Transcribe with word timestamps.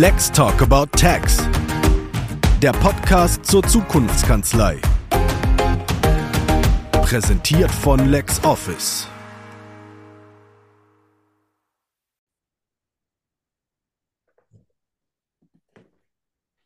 Let's 0.00 0.30
Talk 0.30 0.62
About 0.62 0.96
Tax. 0.96 1.38
Der 2.62 2.70
Podcast 2.70 3.44
zur 3.44 3.64
Zukunftskanzlei. 3.64 4.80
Präsentiert 6.92 7.68
von 7.68 8.08
LexOffice. 8.08 9.08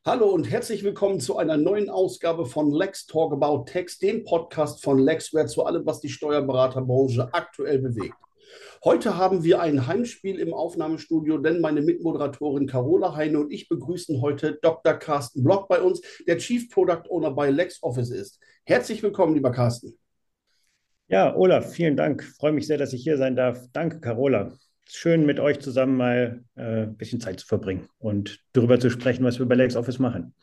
Hallo 0.05 0.29
und 0.29 0.51
herzlich 0.51 0.85
willkommen 0.85 1.19
zu 1.19 1.39
einer 1.39 1.57
neuen 1.57 1.89
Ausgabe 1.89 2.45
von 2.45 2.71
Lex 2.71 3.07
Talk 3.07 3.33
About 3.33 3.65
Tax, 3.65 3.99
dem 3.99 4.25
Podcast 4.25 4.83
von 4.85 4.99
Lexware 4.99 5.47
zu 5.47 5.65
allem, 5.65 5.87
was 5.87 6.01
die 6.01 6.11
Steuerberaterbranche 6.11 7.33
aktuell 7.33 7.79
bewegt. 7.79 8.15
Heute 8.85 9.17
haben 9.17 9.45
wir 9.45 9.61
ein 9.61 9.87
Heimspiel 9.87 10.41
im 10.41 10.53
Aufnahmestudio, 10.53 11.39
denn 11.39 11.61
meine 11.61 11.83
Mitmoderatorin 11.83 12.67
Carola 12.67 13.15
Heine 13.15 13.39
und 13.39 13.53
ich 13.53 13.69
begrüßen 13.69 14.21
heute 14.21 14.59
Dr. 14.61 14.95
Carsten 14.95 15.45
Block 15.45 15.69
bei 15.69 15.81
uns, 15.81 16.03
der 16.27 16.39
Chief 16.39 16.69
Product 16.69 17.09
Owner 17.09 17.31
bei 17.31 17.51
LexOffice 17.51 18.11
ist. 18.11 18.41
Herzlich 18.65 19.01
willkommen, 19.01 19.35
lieber 19.35 19.53
Carsten. 19.53 19.97
Ja, 21.07 21.33
Olaf, 21.37 21.73
vielen 21.73 21.97
Dank. 21.97 22.25
Freue 22.25 22.51
mich 22.51 22.67
sehr, 22.67 22.77
dass 22.77 22.93
ich 22.93 23.05
hier 23.05 23.19
sein 23.19 23.37
darf. 23.37 23.65
Danke, 23.73 24.01
Carola. 24.01 24.53
Schön, 24.89 25.25
mit 25.25 25.41
euch 25.41 25.61
zusammen 25.61 25.97
mal 25.97 26.45
äh, 26.55 26.83
ein 26.83 26.97
bisschen 26.97 27.21
Zeit 27.21 27.41
zu 27.41 27.47
verbringen 27.47 27.89
und 27.99 28.41
darüber 28.53 28.79
zu 28.79 28.91
sprechen, 28.91 29.25
was 29.25 29.39
wir 29.39 29.47
bei 29.47 29.55
LexOffice 29.55 29.99
machen. 29.99 30.35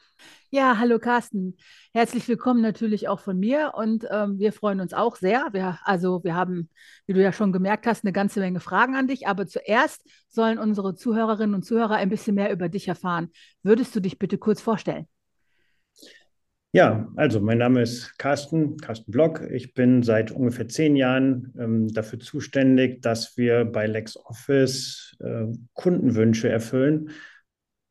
Ja, 0.50 0.80
hallo 0.80 0.98
Carsten. 0.98 1.56
Herzlich 1.94 2.28
willkommen 2.28 2.62
natürlich 2.62 3.08
auch 3.08 3.20
von 3.20 3.38
mir 3.38 3.74
und 3.76 4.06
ähm, 4.10 4.40
wir 4.40 4.52
freuen 4.52 4.82
uns 4.82 4.94
auch 4.94 5.16
sehr. 5.16 5.50
Wir, 5.52 5.78
also 5.84 6.24
wir 6.24 6.34
haben, 6.34 6.70
wie 7.06 7.14
du 7.14 7.22
ja 7.22 7.32
schon 7.32 7.54
gemerkt 7.54 7.86
hast, 7.86 8.04
eine 8.04 8.14
ganze 8.14 8.40
Menge 8.40 8.60
Fragen 8.60 8.96
an 8.96 9.08
dich, 9.08 9.28
aber 9.28 9.46
zuerst 9.46 10.02
sollen 10.28 10.58
unsere 10.58 10.96
Zuhörerinnen 10.96 11.54
und 11.54 11.64
Zuhörer 11.64 11.98
ein 11.98 12.10
bisschen 12.10 12.34
mehr 12.34 12.52
über 12.52 12.68
dich 12.68 12.88
erfahren. 12.88 13.32
Würdest 13.62 13.96
du 13.96 14.00
dich 14.00 14.18
bitte 14.18 14.40
kurz 14.40 14.60
vorstellen? 14.60 15.08
Ja, 16.72 17.12
also 17.16 17.40
mein 17.40 17.58
Name 17.58 17.82
ist 17.82 18.18
Carsten, 18.20 18.78
Carsten 18.78 19.12
Block. 19.12 19.42
Ich 19.50 19.74
bin 19.74 20.04
seit 20.04 20.32
ungefähr 20.32 20.68
zehn 20.68 20.96
Jahren 20.96 21.54
ähm, 21.60 21.88
dafür 21.88 22.20
zuständig, 22.20 23.02
dass 23.02 23.38
wir 23.38 23.66
bei 23.66 23.88
LexOffice 23.88 25.18
äh, 25.20 25.46
Kundenwünsche 25.74 26.48
erfüllen 26.50 27.10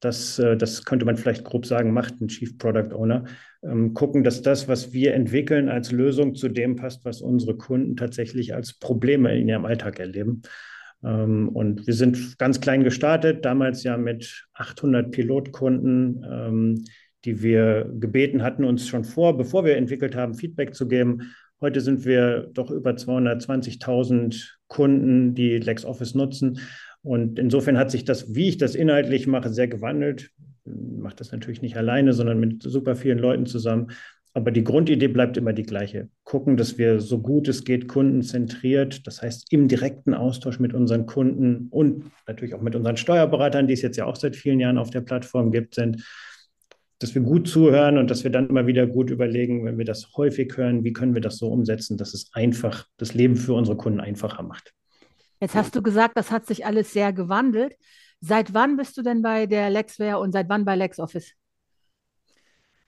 das, 0.01 0.39
äh, 0.39 0.57
das 0.57 0.85
könnte 0.85 1.05
man 1.05 1.17
vielleicht 1.17 1.45
grob 1.45 1.67
sagen, 1.67 1.93
macht 1.93 2.21
ein 2.21 2.29
Chief 2.29 2.57
Product 2.59 2.95
Owner. 2.95 3.25
Ähm, 3.63 3.95
gucken, 3.95 4.23
dass 4.23 4.43
das, 4.43 4.69
was 4.69 4.93
wir 4.93 5.15
entwickeln 5.15 5.69
als 5.69 5.91
Lösung 5.91 6.35
zu 6.35 6.49
dem 6.49 6.77
passt, 6.77 7.05
was 7.05 7.21
unsere 7.21 7.57
Kunden 7.57 7.97
tatsächlich 7.97 8.55
als 8.55 8.75
Probleme 8.75 9.37
in 9.37 9.49
ihrem 9.49 9.65
Alltag 9.65 9.99
erleben. 9.99 10.43
Ähm, 11.03 11.49
und 11.49 11.87
wir 11.87 11.95
sind 11.95 12.39
ganz 12.39 12.61
klein 12.61 12.85
gestartet, 12.85 13.45
damals 13.45 13.83
ja 13.83 13.97
mit 13.97 14.47
800 14.55 15.11
Pilotkunden, 15.11 16.25
ähm, 16.31 16.85
die 17.25 17.43
wir 17.43 17.91
gebeten 17.99 18.43
hatten, 18.43 18.65
uns 18.65 18.87
schon 18.87 19.05
vor, 19.05 19.37
bevor 19.37 19.65
wir 19.65 19.77
entwickelt 19.77 20.15
haben, 20.15 20.35
Feedback 20.35 20.75
zu 20.75 20.89
geben. 20.89 21.35
Heute 21.61 21.81
sind 21.81 22.05
wir 22.05 22.49
doch 22.53 22.71
über 22.71 22.93
220.000 22.93 24.53
Kunden, 24.69 25.35
die 25.35 25.59
LexOffice 25.59 26.15
nutzen. 26.15 26.61
Und 27.03 27.39
insofern 27.39 27.79
hat 27.79 27.91
sich 27.91 28.05
das, 28.05 28.35
wie 28.35 28.49
ich 28.49 28.59
das 28.59 28.75
inhaltlich 28.75 29.27
mache, 29.27 29.51
sehr 29.51 29.69
gewandelt. 29.69 30.31
Ich 30.65 30.73
mache 30.99 31.17
das 31.17 31.33
natürlich 31.33 31.63
nicht 31.63 31.77
alleine, 31.77 32.13
sondern 32.13 32.39
mit 32.39 32.63
super 32.63 32.95
vielen 32.95 33.19
Leuten 33.19 33.47
zusammen. 33.47 33.89
Aber 34.35 34.53
die 34.53 34.63
Grundidee 34.63 35.09
bleibt 35.09 35.37
immer 35.37 35.53
die 35.53 35.65
gleiche. 35.65 36.11
Gucken, 36.23 36.57
dass 36.57 36.79
wir 36.79 37.01
so 37.01 37.19
gut 37.21 37.49
es 37.49 37.65
geht 37.65 37.89
kundenzentriert, 37.89 39.07
das 39.07 39.23
heißt 39.23 39.53
im 39.53 39.67
direkten 39.67 40.15
Austausch 40.15 40.61
mit 40.61 40.75
unseren 40.75 41.07
Kunden 41.07 41.67
und 41.71 42.05
natürlich 42.27 42.55
auch 42.55 42.61
mit 42.61 42.77
unseren 42.77 42.97
Steuerberatern, 42.97 43.67
die 43.67 43.75
es 43.75 43.83
jetzt 43.83 43.97
ja 43.97 44.05
auch 44.05 44.17
seit 44.17 44.37
vielen 44.37 44.61
Jahren 44.61 44.79
auf 44.79 44.91
der 44.91 45.01
Plattform 45.01 45.51
gibt, 45.51 45.75
sind, 45.75 46.05
dass 46.99 47.15
wir 47.15 47.23
gut 47.23 47.49
zuhören 47.49 47.99
und 47.99 48.11
dass 48.11 48.25
wir 48.25 48.31
dann 48.31 48.49
immer 48.49 48.67
wieder 48.67 48.87
gut 48.87 49.11
überlegen, 49.11 49.65
wenn 49.65 49.79
wir 49.79 49.85
das 49.85 50.17
häufig 50.17 50.57
hören, 50.57 50.85
wie 50.85 50.93
können 50.93 51.15
wir 51.15 51.21
das 51.21 51.37
so 51.39 51.49
umsetzen, 51.49 51.97
dass 51.97 52.15
es 52.15 52.31
einfach 52.33 52.87
das 52.97 53.15
Leben 53.15 53.37
für 53.37 53.55
unsere 53.55 53.77
Kunden 53.77 54.01
einfacher 54.01 54.43
macht. 54.43 54.75
Jetzt 55.41 55.55
hast 55.55 55.77
du 55.77 55.83
gesagt, 55.83 56.17
das 56.17 56.33
hat 56.33 56.47
sich 56.47 56.67
alles 56.67 56.93
sehr 56.93 57.13
gewandelt. 57.13 57.77
Seit 58.21 58.53
wann 58.55 58.77
bist 58.77 58.97
du 58.97 59.03
denn 59.03 59.23
bei 59.23 59.47
der 59.47 59.71
Lexware 59.71 60.19
und 60.19 60.33
seit 60.33 60.49
wann 60.49 60.65
bei 60.65 60.75
LexOffice? 60.75 61.35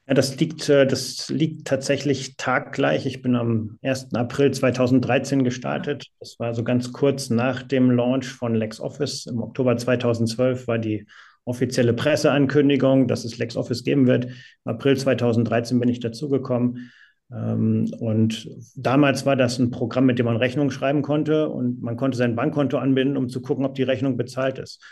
Ja, 0.09 0.15
das 0.15 0.37
liegt, 0.41 0.69
äh, 0.69 0.89
das 0.89 1.29
liegt 1.29 1.69
tatsächlich 1.69 2.37
taggleich. 2.37 3.07
Ich 3.07 3.23
bin 3.23 3.37
am 3.37 3.79
1. 3.83 4.13
April 4.15 4.51
2013 4.51 5.45
gestartet. 5.45 6.07
Das 6.19 6.41
war 6.41 6.53
so 6.53 6.65
ganz 6.65 6.93
kurz 6.93 7.31
nach 7.31 7.63
dem 7.63 7.93
Launch 7.93 8.27
von 8.27 8.57
LexOffice. 8.57 9.27
Im 9.27 9.41
Oktober 9.41 9.77
2012 9.77 10.67
war 10.67 10.79
die 10.79 11.07
offizielle 11.45 11.93
Presseankündigung, 11.93 13.09
dass 13.09 13.25
es 13.25 13.39
LexOffice 13.39 13.85
geben 13.85 14.07
wird. 14.07 14.27
Im 14.27 14.33
April 14.65 14.97
2013 14.97 15.81
bin 15.81 15.89
ich 15.89 16.01
dazugekommen. 16.01 16.91
Ähm, 17.33 17.91
und 17.99 18.49
damals 18.77 19.25
war 19.27 19.37
das 19.37 19.59
ein 19.59 19.71
Programm, 19.71 20.07
mit 20.07 20.19
dem 20.19 20.27
man 20.27 20.37
Rechnungen 20.37 20.71
schreiben 20.71 21.03
konnte 21.03 21.49
und 21.49 21.83
man 21.83 21.97
konnte 21.97 22.19
sein 22.19 22.37
Bankkonto 22.37 22.79
anbinden, 22.79 23.17
um 23.17 23.29
zu 23.29 23.41
gucken, 23.41 23.65
ob 23.65 23.75
die 23.75 23.83
Rechnung 23.83 24.17
bezahlt 24.17 24.59
ist. 24.59 24.83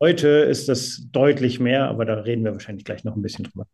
Heute 0.00 0.28
ist 0.28 0.68
das 0.68 1.06
deutlich 1.12 1.60
mehr, 1.60 1.88
aber 1.88 2.04
da 2.04 2.14
reden 2.14 2.44
wir 2.44 2.52
wahrscheinlich 2.52 2.84
gleich 2.84 3.04
noch 3.04 3.16
ein 3.16 3.22
bisschen 3.22 3.44
drüber. 3.44 3.66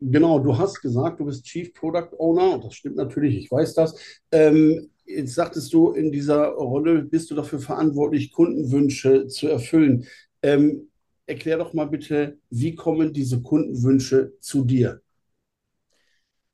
Genau, 0.00 0.40
du 0.40 0.58
hast 0.58 0.80
gesagt, 0.80 1.20
du 1.20 1.26
bist 1.26 1.44
Chief 1.44 1.72
Product 1.74 2.08
Owner, 2.18 2.58
das 2.58 2.74
stimmt 2.74 2.96
natürlich, 2.96 3.36
ich 3.36 3.50
weiß 3.50 3.74
das. 3.74 3.94
Ähm, 4.32 4.90
jetzt 5.04 5.34
sagtest 5.34 5.72
du, 5.72 5.92
in 5.92 6.10
dieser 6.10 6.48
Rolle 6.48 7.02
bist 7.02 7.30
du 7.30 7.36
dafür 7.36 7.60
verantwortlich, 7.60 8.32
Kundenwünsche 8.32 9.28
zu 9.28 9.46
erfüllen. 9.46 10.06
Ähm, 10.42 10.88
erklär 11.26 11.58
doch 11.58 11.72
mal 11.72 11.86
bitte, 11.86 12.38
wie 12.50 12.74
kommen 12.74 13.12
diese 13.12 13.42
Kundenwünsche 13.42 14.32
zu 14.40 14.64
dir? 14.64 15.00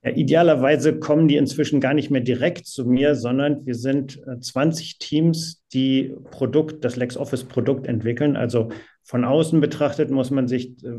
Ja, 0.01 0.11
idealerweise 0.11 0.97
kommen 0.97 1.27
die 1.27 1.35
inzwischen 1.35 1.81
gar 1.81 1.93
nicht 1.93 2.09
mehr 2.09 2.21
direkt 2.21 2.65
zu 2.65 2.85
mir, 2.85 3.15
sondern 3.15 3.65
wir 3.65 3.75
sind 3.75 4.21
20 4.39 4.93
äh, 4.93 4.97
Teams, 4.97 5.61
die 5.73 6.15
Produkt, 6.31 6.85
das 6.85 6.95
LexOffice-Produkt 6.95 7.85
entwickeln. 7.85 8.37
Also 8.37 8.69
von 9.03 9.25
außen 9.25 9.59
betrachtet 9.59 10.09
muss 10.09 10.31
man 10.31 10.47
sich, 10.47 10.81
äh, 10.85 10.93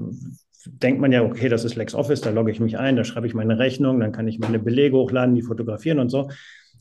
denkt 0.66 1.00
man 1.00 1.12
ja, 1.12 1.22
okay, 1.22 1.48
das 1.48 1.64
ist 1.64 1.76
LexOffice, 1.76 2.20
da 2.20 2.28
logge 2.28 2.50
ich 2.50 2.60
mich 2.60 2.76
ein, 2.76 2.96
da 2.96 3.04
schreibe 3.04 3.26
ich 3.26 3.32
meine 3.32 3.58
Rechnung, 3.58 4.00
dann 4.00 4.12
kann 4.12 4.28
ich 4.28 4.38
meine 4.38 4.58
Belege 4.58 4.98
hochladen, 4.98 5.34
die 5.34 5.42
fotografieren 5.42 5.98
und 5.98 6.10
so. 6.10 6.28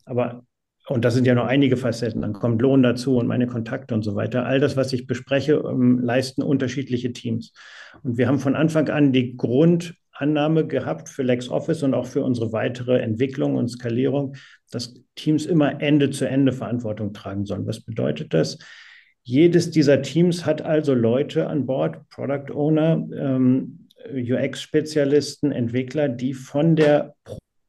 Aber 0.04 0.44
und 0.90 1.06
das 1.06 1.14
sind 1.14 1.28
ja 1.28 1.36
noch 1.36 1.46
einige 1.46 1.78
Facetten. 1.78 2.22
Dann 2.22 2.34
kommt 2.34 2.62
Lohn 2.62 2.82
dazu 2.82 3.18
und 3.18 3.28
meine 3.28 3.46
Kontakte 3.46 3.94
und 3.94 4.04
so 4.04 4.16
weiter. 4.16 4.46
All 4.46 4.60
das, 4.60 4.76
was 4.76 4.92
ich 4.92 5.06
bespreche, 5.06 5.64
ähm, 5.66 6.00
leisten 6.00 6.42
unterschiedliche 6.42 7.14
Teams. 7.14 7.54
Und 8.04 8.18
wir 8.18 8.28
haben 8.28 8.40
von 8.40 8.56
Anfang 8.56 8.90
an 8.90 9.12
die 9.12 9.38
Grund, 9.38 9.94
Annahme 10.14 10.68
gehabt 10.68 11.08
für 11.08 11.24
LexOffice 11.24 11.84
und 11.84 11.94
auch 11.94 12.06
für 12.06 12.24
unsere 12.24 12.52
weitere 12.52 13.00
Entwicklung 13.00 13.56
und 13.56 13.70
Skalierung, 13.70 14.36
dass 14.70 15.02
Teams 15.16 15.46
immer 15.46 15.82
Ende 15.82 16.10
zu 16.10 16.28
Ende 16.28 16.52
Verantwortung 16.52 17.14
tragen 17.14 17.46
sollen. 17.46 17.68
Was 17.68 17.82
bedeutet 17.82 18.34
das? 18.34 18.58
Jedes 19.24 19.72
dieser 19.72 20.02
Teams 20.02 20.46
hat 20.46 20.62
also 20.62 20.94
Leute 20.94 21.48
an 21.48 21.66
Bord, 21.66 22.10
Product 22.10 22.52
Owner, 22.54 23.08
ähm, 23.16 23.88
UX-Spezialisten, 24.12 25.52
Entwickler, 25.52 26.10
die 26.10 26.34
von 26.34 26.76
der 26.76 27.16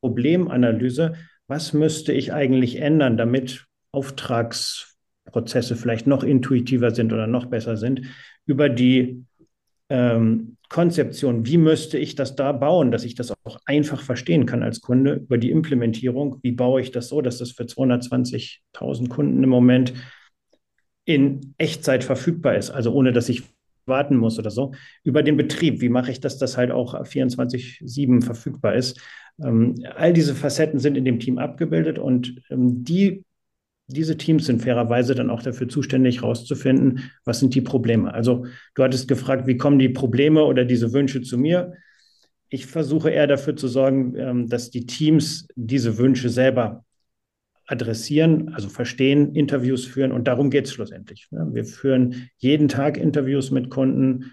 Problemanalyse, 0.00 1.14
was 1.50 1.72
müsste 1.72 2.12
ich 2.12 2.32
eigentlich 2.32 2.76
ändern, 2.76 3.16
damit 3.16 3.66
Auftragsprozesse 3.90 5.74
vielleicht 5.74 6.06
noch 6.06 6.22
intuitiver 6.22 6.92
sind 6.92 7.12
oder 7.12 7.26
noch 7.26 7.46
besser 7.46 7.76
sind, 7.76 8.02
über 8.46 8.68
die 8.68 9.24
ähm, 9.88 10.56
Konzeption, 10.68 11.44
wie 11.46 11.58
müsste 11.58 11.98
ich 11.98 12.14
das 12.14 12.36
da 12.36 12.52
bauen, 12.52 12.92
dass 12.92 13.04
ich 13.04 13.16
das 13.16 13.32
auch 13.44 13.58
einfach 13.64 14.00
verstehen 14.00 14.46
kann 14.46 14.62
als 14.62 14.80
Kunde 14.80 15.14
über 15.14 15.36
die 15.36 15.50
Implementierung. 15.50 16.38
Wie 16.42 16.52
baue 16.52 16.80
ich 16.80 16.92
das 16.92 17.08
so, 17.08 17.20
dass 17.20 17.38
das 17.38 17.50
für 17.50 17.64
220.000 17.64 19.08
Kunden 19.08 19.42
im 19.42 19.50
Moment 19.50 19.92
in 21.04 21.54
Echtzeit 21.58 22.04
verfügbar 22.04 22.54
ist, 22.54 22.70
also 22.70 22.92
ohne 22.92 23.10
dass 23.10 23.28
ich 23.28 23.42
warten 23.90 24.16
muss 24.16 24.38
oder 24.38 24.50
so. 24.50 24.72
Über 25.04 25.22
den 25.22 25.36
Betrieb, 25.36 25.82
wie 25.82 25.90
mache 25.90 26.10
ich 26.10 26.20
das, 26.20 26.38
dass 26.38 26.56
halt 26.56 26.70
auch 26.70 26.94
24-7 26.94 28.22
verfügbar 28.22 28.74
ist. 28.74 28.98
Ähm, 29.42 29.74
all 29.94 30.14
diese 30.14 30.34
Facetten 30.34 30.78
sind 30.78 30.96
in 30.96 31.04
dem 31.04 31.20
Team 31.20 31.36
abgebildet 31.36 31.98
und 31.98 32.40
ähm, 32.50 32.82
die 32.84 33.24
diese 33.92 34.16
Teams 34.16 34.46
sind 34.46 34.62
fairerweise 34.62 35.14
dann 35.14 35.30
auch 35.30 35.42
dafür 35.42 35.68
zuständig, 35.68 36.22
herauszufinden, 36.22 37.10
was 37.24 37.40
sind 37.40 37.54
die 37.54 37.60
Probleme. 37.60 38.12
Also 38.12 38.46
du 38.74 38.84
hattest 38.84 39.08
gefragt, 39.08 39.46
wie 39.46 39.56
kommen 39.56 39.78
die 39.78 39.88
Probleme 39.88 40.44
oder 40.44 40.64
diese 40.64 40.92
Wünsche 40.92 41.22
zu 41.22 41.36
mir? 41.36 41.74
Ich 42.48 42.66
versuche 42.66 43.10
eher 43.10 43.26
dafür 43.26 43.56
zu 43.56 43.68
sorgen, 43.68 44.14
ähm, 44.16 44.48
dass 44.48 44.70
die 44.70 44.86
Teams 44.86 45.48
diese 45.54 45.98
Wünsche 45.98 46.28
selber 46.28 46.84
adressieren, 47.70 48.52
also 48.54 48.68
verstehen, 48.68 49.34
Interviews 49.34 49.84
führen 49.84 50.12
und 50.12 50.26
darum 50.26 50.50
geht 50.50 50.66
es 50.66 50.72
schlussendlich. 50.72 51.28
Wir 51.30 51.64
führen 51.64 52.30
jeden 52.38 52.68
Tag 52.68 52.96
Interviews 52.96 53.50
mit 53.50 53.70
Kunden, 53.70 54.32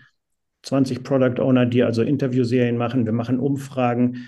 20 0.63 1.03
Product 1.03 1.39
Owner, 1.39 1.65
die 1.65 1.83
also 1.83 2.01
Interviewserien 2.01 2.77
machen. 2.77 3.05
Wir 3.05 3.13
machen 3.13 3.39
Umfragen 3.39 4.27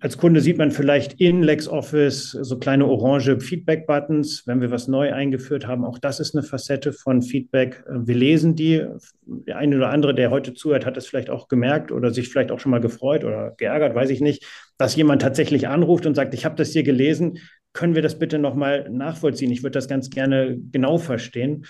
als 0.00 0.18
Kunde 0.18 0.40
sieht 0.40 0.58
man 0.58 0.72
vielleicht 0.72 1.20
in 1.20 1.44
LexOffice 1.44 2.32
so 2.32 2.58
kleine 2.58 2.86
orange 2.86 3.38
Feedback-Buttons, 3.40 4.44
wenn 4.46 4.60
wir 4.60 4.72
was 4.72 4.88
neu 4.88 5.12
eingeführt 5.12 5.64
haben. 5.64 5.84
Auch 5.84 5.98
das 5.98 6.18
ist 6.18 6.34
eine 6.34 6.42
Facette 6.42 6.92
von 6.92 7.22
Feedback. 7.22 7.84
Wir 7.88 8.16
lesen 8.16 8.56
die. 8.56 8.84
Der 9.26 9.58
eine 9.58 9.76
oder 9.76 9.90
andere, 9.90 10.12
der 10.12 10.30
heute 10.30 10.54
zuhört, 10.54 10.86
hat 10.86 10.96
es 10.96 11.06
vielleicht 11.06 11.30
auch 11.30 11.46
gemerkt 11.46 11.92
oder 11.92 12.10
sich 12.10 12.28
vielleicht 12.28 12.50
auch 12.50 12.58
schon 12.58 12.72
mal 12.72 12.80
gefreut 12.80 13.24
oder 13.24 13.54
geärgert, 13.56 13.94
weiß 13.94 14.10
ich 14.10 14.20
nicht, 14.20 14.44
dass 14.76 14.96
jemand 14.96 15.22
tatsächlich 15.22 15.68
anruft 15.68 16.06
und 16.06 16.16
sagt, 16.16 16.34
ich 16.34 16.44
habe 16.44 16.56
das 16.56 16.72
hier 16.72 16.82
gelesen. 16.82 17.38
Können 17.72 17.94
wir 17.94 18.02
das 18.02 18.18
bitte 18.18 18.38
nochmal 18.38 18.88
nachvollziehen? 18.90 19.52
Ich 19.52 19.62
würde 19.62 19.74
das 19.74 19.88
ganz 19.88 20.10
gerne 20.10 20.58
genau 20.72 20.98
verstehen. 20.98 21.64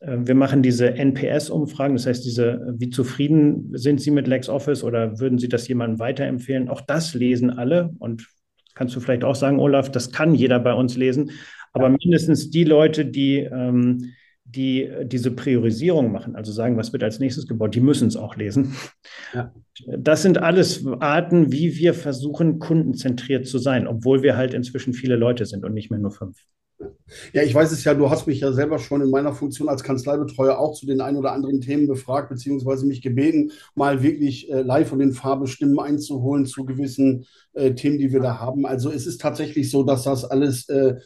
Äh, 0.00 0.18
wir 0.20 0.34
machen 0.34 0.62
diese 0.62 0.94
NPS-Umfragen, 0.94 1.94
das 1.94 2.06
heißt, 2.06 2.24
diese, 2.24 2.74
wie 2.76 2.90
zufrieden 2.90 3.70
sind 3.72 4.00
Sie 4.00 4.10
mit 4.10 4.26
LexOffice 4.26 4.84
oder 4.84 5.18
würden 5.20 5.38
Sie 5.38 5.48
das 5.48 5.68
jemandem 5.68 5.98
weiterempfehlen? 5.98 6.68
Auch 6.68 6.80
das 6.80 7.14
lesen 7.14 7.50
alle 7.50 7.90
und 7.98 8.28
kannst 8.74 8.94
du 8.94 9.00
vielleicht 9.00 9.24
auch 9.24 9.34
sagen, 9.34 9.58
Olaf, 9.58 9.90
das 9.90 10.12
kann 10.12 10.34
jeder 10.34 10.60
bei 10.60 10.72
uns 10.72 10.96
lesen, 10.96 11.32
aber 11.72 11.88
mindestens 11.88 12.50
die 12.50 12.64
Leute, 12.64 13.04
die, 13.04 13.38
ähm, 13.38 14.12
die 14.50 14.90
diese 15.04 15.30
Priorisierung 15.30 16.10
machen, 16.10 16.34
also 16.34 16.52
sagen, 16.52 16.76
was 16.76 16.92
wird 16.92 17.02
als 17.04 17.18
nächstes 17.18 17.46
gebaut, 17.46 17.74
die 17.74 17.80
müssen 17.80 18.08
es 18.08 18.16
auch 18.16 18.36
lesen. 18.36 18.74
Ja. 19.34 19.52
Das 19.98 20.22
sind 20.22 20.38
alles 20.38 20.86
Arten, 21.00 21.52
wie 21.52 21.76
wir 21.76 21.92
versuchen, 21.94 22.58
kundenzentriert 22.58 23.46
zu 23.46 23.58
sein, 23.58 23.86
obwohl 23.86 24.22
wir 24.22 24.36
halt 24.36 24.54
inzwischen 24.54 24.94
viele 24.94 25.16
Leute 25.16 25.44
sind 25.44 25.64
und 25.64 25.74
nicht 25.74 25.90
mehr 25.90 26.00
nur 26.00 26.12
fünf. 26.12 26.38
Ja, 27.32 27.42
ich 27.42 27.54
weiß 27.54 27.72
es 27.72 27.82
ja, 27.84 27.94
du 27.94 28.08
hast 28.08 28.26
mich 28.26 28.40
ja 28.40 28.52
selber 28.52 28.78
schon 28.78 29.00
in 29.00 29.10
meiner 29.10 29.32
Funktion 29.32 29.68
als 29.68 29.82
Kanzleibetreuer 29.82 30.58
auch 30.58 30.74
zu 30.74 30.86
den 30.86 31.00
ein 31.00 31.16
oder 31.16 31.32
anderen 31.32 31.60
Themen 31.60 31.88
befragt, 31.88 32.28
beziehungsweise 32.28 32.86
mich 32.86 33.02
gebeten, 33.02 33.50
mal 33.74 34.02
wirklich 34.02 34.50
äh, 34.50 34.62
live 34.62 34.88
von 34.88 34.98
den 34.98 35.12
Farbestimmen 35.12 35.78
einzuholen 35.80 36.46
zu 36.46 36.64
gewissen 36.64 37.26
äh, 37.54 37.74
Themen, 37.74 37.98
die 37.98 38.12
wir 38.12 38.20
da 38.20 38.38
haben. 38.38 38.66
Also 38.66 38.90
es 38.90 39.06
ist 39.06 39.20
tatsächlich 39.20 39.70
so, 39.70 39.82
dass 39.82 40.04
das 40.04 40.24
alles 40.24 40.68
äh, 40.68 40.96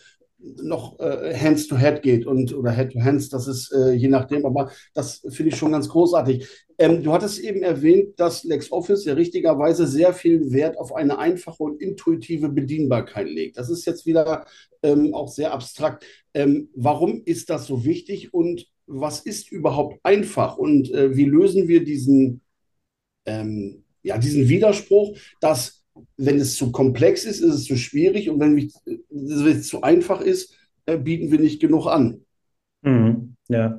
noch 0.42 0.98
äh, 1.00 1.34
Hands 1.34 1.66
to 1.68 1.76
Head 1.76 2.02
geht 2.02 2.26
und 2.26 2.54
oder 2.54 2.72
Head 2.72 2.92
to 2.92 3.00
Hands, 3.00 3.28
das 3.28 3.46
ist 3.46 3.72
äh, 3.72 3.92
je 3.92 4.08
nachdem, 4.08 4.44
aber 4.44 4.70
das 4.94 5.22
finde 5.28 5.50
ich 5.50 5.56
schon 5.56 5.72
ganz 5.72 5.88
großartig. 5.88 6.46
Ähm, 6.78 7.02
du 7.02 7.12
hattest 7.12 7.38
eben 7.38 7.62
erwähnt, 7.62 8.18
dass 8.18 8.44
LexOffice 8.44 9.04
ja 9.04 9.14
richtigerweise 9.14 9.86
sehr 9.86 10.12
viel 10.12 10.52
Wert 10.52 10.78
auf 10.78 10.94
eine 10.94 11.18
einfache 11.18 11.62
und 11.62 11.80
intuitive 11.80 12.48
Bedienbarkeit 12.48 13.28
legt. 13.28 13.56
Das 13.56 13.70
ist 13.70 13.84
jetzt 13.84 14.06
wieder 14.06 14.46
ähm, 14.82 15.14
auch 15.14 15.28
sehr 15.28 15.52
abstrakt. 15.52 16.04
Ähm, 16.34 16.70
warum 16.74 17.22
ist 17.24 17.50
das 17.50 17.66
so 17.66 17.84
wichtig 17.84 18.34
und 18.34 18.66
was 18.86 19.20
ist 19.20 19.50
überhaupt 19.52 20.00
einfach 20.02 20.58
und 20.58 20.90
äh, 20.90 21.16
wie 21.16 21.24
lösen 21.24 21.68
wir 21.68 21.84
diesen, 21.84 22.40
ähm, 23.26 23.84
ja, 24.02 24.18
diesen 24.18 24.48
Widerspruch, 24.48 25.16
dass 25.40 25.81
wenn 26.16 26.38
es 26.38 26.56
zu 26.56 26.72
komplex 26.72 27.24
ist, 27.24 27.40
ist 27.40 27.54
es 27.54 27.64
zu 27.64 27.76
schwierig 27.76 28.30
und 28.30 28.40
wenn 28.40 28.70
es 29.08 29.68
zu 29.68 29.82
einfach 29.82 30.20
ist, 30.20 30.56
äh, 30.86 30.96
bieten 30.96 31.30
wir 31.30 31.38
nicht 31.38 31.60
genug 31.60 31.86
an. 31.86 32.20
Mhm, 32.82 33.36
ja. 33.48 33.78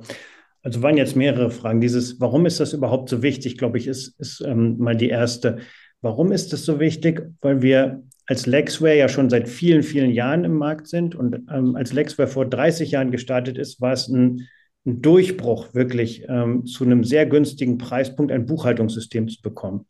Also 0.61 0.81
waren 0.81 0.97
jetzt 0.97 1.15
mehrere 1.15 1.51
Fragen. 1.51 1.81
Dieses, 1.81 2.21
warum 2.21 2.45
ist 2.45 2.59
das 2.59 2.73
überhaupt 2.73 3.09
so 3.09 3.21
wichtig, 3.21 3.57
glaube 3.57 3.77
ich, 3.77 3.87
ist, 3.87 4.17
ist 4.19 4.41
ähm, 4.41 4.77
mal 4.77 4.95
die 4.95 5.09
erste. 5.09 5.57
Warum 6.01 6.31
ist 6.31 6.53
das 6.53 6.63
so 6.63 6.79
wichtig? 6.79 7.29
Weil 7.41 7.61
wir 7.61 8.03
als 8.25 8.45
Lexware 8.45 8.97
ja 8.97 9.09
schon 9.09 9.29
seit 9.29 9.49
vielen, 9.49 9.83
vielen 9.83 10.11
Jahren 10.11 10.45
im 10.45 10.55
Markt 10.55 10.87
sind. 10.87 11.15
Und 11.15 11.41
ähm, 11.51 11.75
als 11.75 11.91
Lexware 11.91 12.29
vor 12.29 12.45
30 12.45 12.91
Jahren 12.91 13.11
gestartet 13.11 13.57
ist, 13.57 13.81
war 13.81 13.91
es 13.91 14.07
ein, 14.07 14.47
ein 14.85 15.01
Durchbruch, 15.01 15.73
wirklich 15.73 16.25
ähm, 16.29 16.65
zu 16.65 16.85
einem 16.85 17.03
sehr 17.03 17.25
günstigen 17.25 17.77
Preispunkt 17.77 18.31
ein 18.31 18.45
Buchhaltungssystem 18.45 19.27
zu 19.27 19.41
bekommen. 19.41 19.85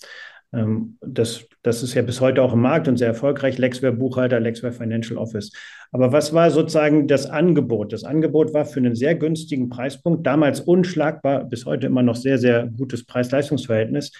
Ähm, 0.53 0.97
das, 1.01 1.45
das 1.63 1.83
ist 1.83 1.93
ja 1.93 2.01
bis 2.01 2.21
heute 2.21 2.41
auch 2.41 2.53
im 2.53 2.61
Markt 2.61 2.87
und 2.87 2.97
sehr 2.97 3.07
erfolgreich. 3.07 3.57
Lexware 3.57 3.93
Buchhalter, 3.93 4.39
Lexware 4.39 4.73
Financial 4.73 5.17
Office. 5.17 5.51
Aber 5.91 6.11
was 6.11 6.33
war 6.33 6.51
sozusagen 6.51 7.07
das 7.07 7.25
Angebot? 7.25 7.93
Das 7.93 8.03
Angebot 8.03 8.53
war 8.53 8.65
für 8.65 8.79
einen 8.79 8.95
sehr 8.95 9.15
günstigen 9.15 9.69
Preispunkt, 9.69 10.25
damals 10.25 10.61
unschlagbar, 10.61 11.45
bis 11.45 11.65
heute 11.65 11.87
immer 11.87 12.03
noch 12.03 12.15
sehr, 12.15 12.37
sehr 12.37 12.67
gutes 12.67 13.05
Preis-Leistungs-Verhältnis. 13.05 14.11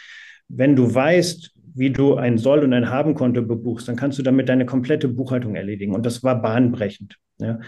Wenn 0.50 0.75
du 0.75 0.94
weißt, 0.94 1.51
wie 1.75 1.89
du 1.89 2.15
ein 2.15 2.38
Soll- 2.38 2.63
und 2.63 2.74
ein 2.74 2.89
Haben-Konto 2.89 3.41
bebuchst, 3.41 3.88
dann 3.88 3.95
kannst 3.95 4.19
du 4.19 4.24
damit 4.24 4.50
deine 4.50 4.65
komplette 4.65 5.07
Buchhaltung 5.07 5.56
erledigen. 5.56 5.95
Und 5.95 6.06
das 6.06 6.24
war 6.24 6.41
bahnbrechend. 6.41 7.18
Ja. 7.39 7.59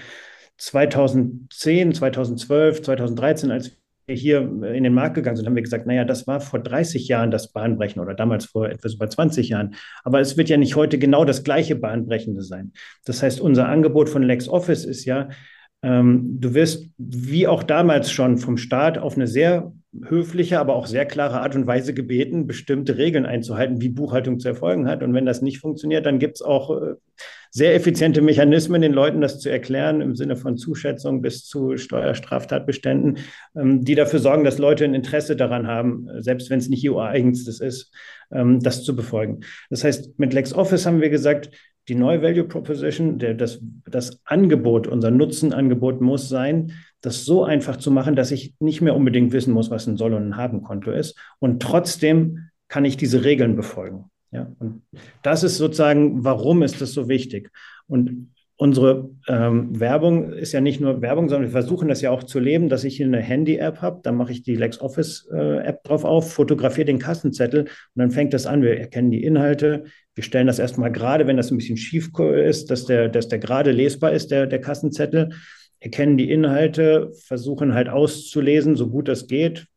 2010, 0.57 1.93
2012, 1.93 2.83
2013, 2.83 3.51
als 3.51 3.77
hier 4.07 4.39
in 4.41 4.83
den 4.83 4.93
Markt 4.93 5.15
gegangen 5.15 5.35
sind, 5.35 5.45
haben 5.45 5.55
wir 5.55 5.63
gesagt, 5.63 5.87
naja, 5.87 6.05
das 6.05 6.27
war 6.27 6.39
vor 6.39 6.59
30 6.59 7.07
Jahren 7.07 7.31
das 7.31 7.51
Bahnbrechen 7.51 8.01
oder 8.01 8.13
damals 8.13 8.45
vor 8.45 8.69
etwas 8.69 8.93
über 8.93 9.09
20 9.09 9.49
Jahren. 9.49 9.75
Aber 10.03 10.19
es 10.19 10.37
wird 10.37 10.49
ja 10.49 10.57
nicht 10.57 10.75
heute 10.75 10.99
genau 10.99 11.25
das 11.25 11.43
gleiche 11.43 11.75
Bahnbrechende 11.75 12.43
sein. 12.43 12.73
Das 13.05 13.23
heißt, 13.23 13.41
unser 13.41 13.67
Angebot 13.67 14.09
von 14.09 14.23
LexOffice 14.23 14.85
ist 14.85 15.05
ja, 15.05 15.29
ähm, 15.85 16.39
du 16.41 16.55
wirst 16.55 16.89
wie 16.97 17.45
auch 17.47 17.61
damals 17.61 18.11
schon 18.11 18.39
vom 18.39 18.57
Staat 18.57 18.97
auf 18.97 19.15
eine 19.15 19.27
sehr 19.27 19.71
höfliche, 20.03 20.59
aber 20.59 20.75
auch 20.75 20.87
sehr 20.87 21.05
klare 21.05 21.41
Art 21.41 21.55
und 21.55 21.67
Weise 21.67 21.93
gebeten, 21.93 22.47
bestimmte 22.47 22.97
Regeln 22.97 23.27
einzuhalten, 23.27 23.81
wie 23.81 23.89
Buchhaltung 23.89 24.39
zu 24.39 24.47
erfolgen 24.47 24.87
hat. 24.87 25.03
Und 25.03 25.13
wenn 25.13 25.27
das 25.27 25.43
nicht 25.43 25.59
funktioniert, 25.59 26.07
dann 26.07 26.17
gibt 26.17 26.37
es 26.37 26.41
auch 26.41 26.71
äh, 26.81 26.95
sehr 27.51 27.75
effiziente 27.75 28.23
Mechanismen, 28.23 28.81
den 28.81 28.93
Leuten 28.93 29.21
das 29.21 29.39
zu 29.39 29.49
erklären, 29.49 30.01
im 30.01 30.15
Sinne 30.15 30.35
von 30.35 30.57
Zuschätzung 30.57 31.21
bis 31.21 31.45
zu 31.45 31.77
Steuerstraftatbeständen, 31.77 33.19
ähm, 33.55 33.85
die 33.85 33.93
dafür 33.93 34.19
sorgen, 34.19 34.43
dass 34.43 34.57
Leute 34.57 34.85
ein 34.85 34.95
Interesse 34.95 35.35
daran 35.35 35.67
haben, 35.67 36.07
selbst 36.17 36.49
wenn 36.49 36.57
es 36.57 36.67
nicht 36.67 36.83
ihr 36.83 36.97
eigenstes 36.97 37.61
ist, 37.61 37.93
ähm, 38.31 38.59
das 38.59 38.83
zu 38.83 38.95
befolgen. 38.95 39.41
Das 39.69 39.83
heißt, 39.83 40.17
mit 40.17 40.33
LexOffice 40.33 40.87
haben 40.87 41.01
wir 41.01 41.11
gesagt, 41.11 41.51
die 41.87 41.95
neue 41.95 42.21
Value 42.21 42.45
Proposition, 42.45 43.19
der, 43.19 43.33
das, 43.33 43.59
das 43.85 44.19
Angebot, 44.25 44.87
unser 44.87 45.11
Nutzenangebot 45.11 46.01
muss 46.01 46.29
sein, 46.29 46.73
das 47.01 47.25
so 47.25 47.43
einfach 47.43 47.77
zu 47.77 47.91
machen, 47.91 48.15
dass 48.15 48.31
ich 48.31 48.55
nicht 48.59 48.81
mehr 48.81 48.95
unbedingt 48.95 49.31
wissen 49.31 49.53
muss, 49.53 49.69
was 49.69 49.85
ein 49.85 49.97
Soll- 49.97 50.15
und 50.15 50.29
ein 50.29 50.37
Haben-Konto 50.37 50.91
ist. 50.91 51.17
Und 51.39 51.61
trotzdem 51.61 52.49
kann 52.67 52.85
ich 52.85 52.97
diese 52.97 53.23
Regeln 53.23 53.55
befolgen. 53.55 54.05
Ja, 54.31 54.51
und 54.59 54.81
das 55.21 55.43
ist 55.43 55.57
sozusagen, 55.57 56.23
warum 56.23 56.63
ist 56.63 56.81
das 56.81 56.93
so 56.93 57.07
wichtig? 57.07 57.51
Und 57.87 58.31
unsere 58.57 59.09
ähm, 59.27 59.77
Werbung 59.79 60.31
ist 60.31 60.53
ja 60.53 60.61
nicht 60.61 60.79
nur 60.79 61.01
Werbung, 61.01 61.27
sondern 61.27 61.49
wir 61.49 61.51
versuchen 61.51 61.89
das 61.89 62.01
ja 62.01 62.11
auch 62.11 62.23
zu 62.23 62.39
leben, 62.39 62.69
dass 62.69 62.85
ich 62.85 62.97
hier 62.97 63.05
eine 63.05 63.19
Handy-App 63.19 63.81
habe, 63.81 63.99
dann 64.03 64.15
mache 64.15 64.31
ich 64.31 64.43
die 64.43 64.55
LexOffice-App 64.55 65.79
äh, 65.83 65.87
drauf 65.87 66.05
auf, 66.05 66.33
fotografiere 66.33 66.85
den 66.85 66.99
Kassenzettel 66.99 67.63
und 67.63 67.69
dann 67.95 68.11
fängt 68.11 68.33
das 68.33 68.45
an, 68.45 68.61
wir 68.61 68.79
erkennen 68.79 69.11
die 69.11 69.23
Inhalte, 69.23 69.85
wir 70.13 70.23
stellen 70.23 70.47
das 70.47 70.59
erstmal 70.59 70.91
gerade, 70.91 71.27
wenn 71.27 71.37
das 71.37 71.51
ein 71.51 71.57
bisschen 71.57 71.77
schief 71.77 72.11
ist, 72.17 72.71
dass 72.71 72.85
der, 72.85 73.09
dass 73.09 73.27
der 73.27 73.39
gerade 73.39 73.71
lesbar 73.71 74.13
ist, 74.13 74.31
der, 74.31 74.47
der 74.47 74.61
Kassenzettel, 74.61 75.31
erkennen 75.81 76.17
die 76.17 76.31
Inhalte, 76.31 77.11
versuchen 77.13 77.73
halt 77.73 77.89
auszulesen, 77.89 78.77
so 78.77 78.89
gut 78.89 79.09
das 79.09 79.27
geht. 79.27 79.67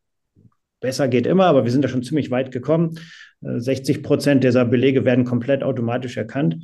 Besser 0.79 1.09
geht 1.09 1.27
immer, 1.27 1.45
aber 1.45 1.65
wir 1.65 1.71
sind 1.71 1.83
da 1.83 1.89
schon 1.89 2.03
ziemlich 2.03 2.31
weit 2.31 2.51
gekommen. 2.51 2.97
60 3.41 3.97
äh, 3.97 4.01
Prozent 4.01 4.43
dieser 4.43 4.65
Belege 4.65 5.03
werden 5.05 5.25
komplett 5.25 5.61
automatisch 5.61 6.15
erkannt. 6.15 6.57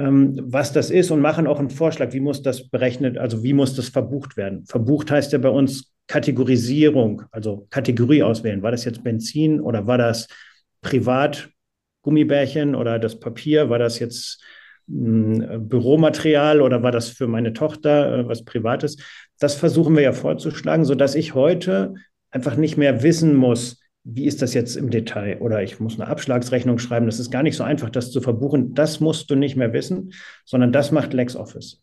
Ähm, 0.00 0.34
was 0.42 0.72
das 0.72 0.90
ist 0.90 1.10
und 1.10 1.20
machen 1.20 1.46
auch 1.46 1.58
einen 1.58 1.68
Vorschlag, 1.68 2.12
wie 2.12 2.20
muss 2.20 2.42
das 2.42 2.68
berechnet, 2.68 3.18
also 3.18 3.42
wie 3.42 3.52
muss 3.52 3.74
das 3.74 3.88
verbucht 3.90 4.36
werden. 4.36 4.64
Verbucht 4.64 5.10
heißt 5.10 5.32
ja 5.32 5.38
bei 5.38 5.50
uns 5.50 5.92
Kategorisierung, 6.06 7.22
also 7.30 7.66
Kategorie 7.70 8.22
auswählen. 8.22 8.62
War 8.62 8.70
das 8.70 8.84
jetzt 8.84 9.04
Benzin 9.04 9.60
oder 9.60 9.86
war 9.86 9.98
das 9.98 10.26
privat 10.80 11.50
Gummibärchen 12.02 12.74
oder 12.74 12.98
das 12.98 13.20
Papier? 13.20 13.68
War 13.68 13.78
das 13.78 13.98
jetzt 13.98 14.42
hm, 14.88 15.68
Büromaterial 15.68 16.62
oder 16.62 16.82
war 16.82 16.92
das 16.92 17.10
für 17.10 17.26
meine 17.26 17.52
Tochter 17.52 18.20
äh, 18.20 18.28
was 18.28 18.44
Privates? 18.44 18.96
Das 19.38 19.54
versuchen 19.54 19.94
wir 19.96 20.02
ja 20.02 20.12
vorzuschlagen, 20.12 20.86
sodass 20.86 21.14
ich 21.14 21.34
heute 21.34 21.94
einfach 22.30 22.56
nicht 22.56 22.78
mehr 22.78 23.02
wissen 23.02 23.34
muss, 23.34 23.79
wie 24.04 24.24
ist 24.24 24.42
das 24.42 24.54
jetzt 24.54 24.76
im 24.76 24.90
Detail? 24.90 25.38
Oder 25.40 25.62
ich 25.62 25.78
muss 25.80 26.00
eine 26.00 26.08
Abschlagsrechnung 26.08 26.78
schreiben. 26.78 27.06
Das 27.06 27.20
ist 27.20 27.30
gar 27.30 27.42
nicht 27.42 27.56
so 27.56 27.64
einfach, 27.64 27.90
das 27.90 28.10
zu 28.10 28.20
verbuchen. 28.20 28.74
Das 28.74 29.00
musst 29.00 29.30
du 29.30 29.36
nicht 29.36 29.56
mehr 29.56 29.72
wissen, 29.72 30.12
sondern 30.44 30.72
das 30.72 30.90
macht 30.90 31.12
LexOffice. 31.12 31.82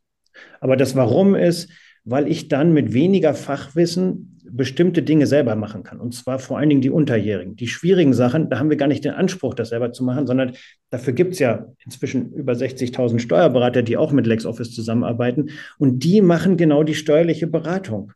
Aber 0.59 0.75
das 0.75 0.95
Warum 0.95 1.36
ist, 1.36 1.69
weil 2.03 2.27
ich 2.27 2.47
dann 2.47 2.74
mit 2.74 2.93
weniger 2.93 3.33
Fachwissen 3.33 4.39
bestimmte 4.50 5.03
Dinge 5.03 5.27
selber 5.27 5.55
machen 5.55 5.83
kann. 5.83 6.00
Und 6.00 6.15
zwar 6.15 6.39
vor 6.39 6.57
allen 6.57 6.69
Dingen 6.69 6.81
die 6.81 6.89
Unterjährigen. 6.89 7.57
Die 7.57 7.67
schwierigen 7.67 8.13
Sachen, 8.13 8.50
da 8.50 8.59
haben 8.59 8.69
wir 8.69 8.77
gar 8.77 8.88
nicht 8.88 9.03
den 9.03 9.12
Anspruch, 9.12 9.53
das 9.53 9.69
selber 9.69 9.91
zu 9.91 10.05
machen, 10.05 10.25
sondern 10.25 10.53
dafür 10.89 11.12
gibt 11.12 11.33
es 11.33 11.39
ja 11.39 11.67
inzwischen 11.83 12.31
über 12.31 12.53
60.000 12.53 13.19
Steuerberater, 13.19 13.83
die 13.83 13.97
auch 13.97 14.13
mit 14.13 14.25
LexOffice 14.25 14.74
zusammenarbeiten. 14.74 15.50
Und 15.77 16.03
die 16.05 16.21
machen 16.21 16.55
genau 16.55 16.83
die 16.83 16.95
steuerliche 16.95 17.47
Beratung. 17.47 18.13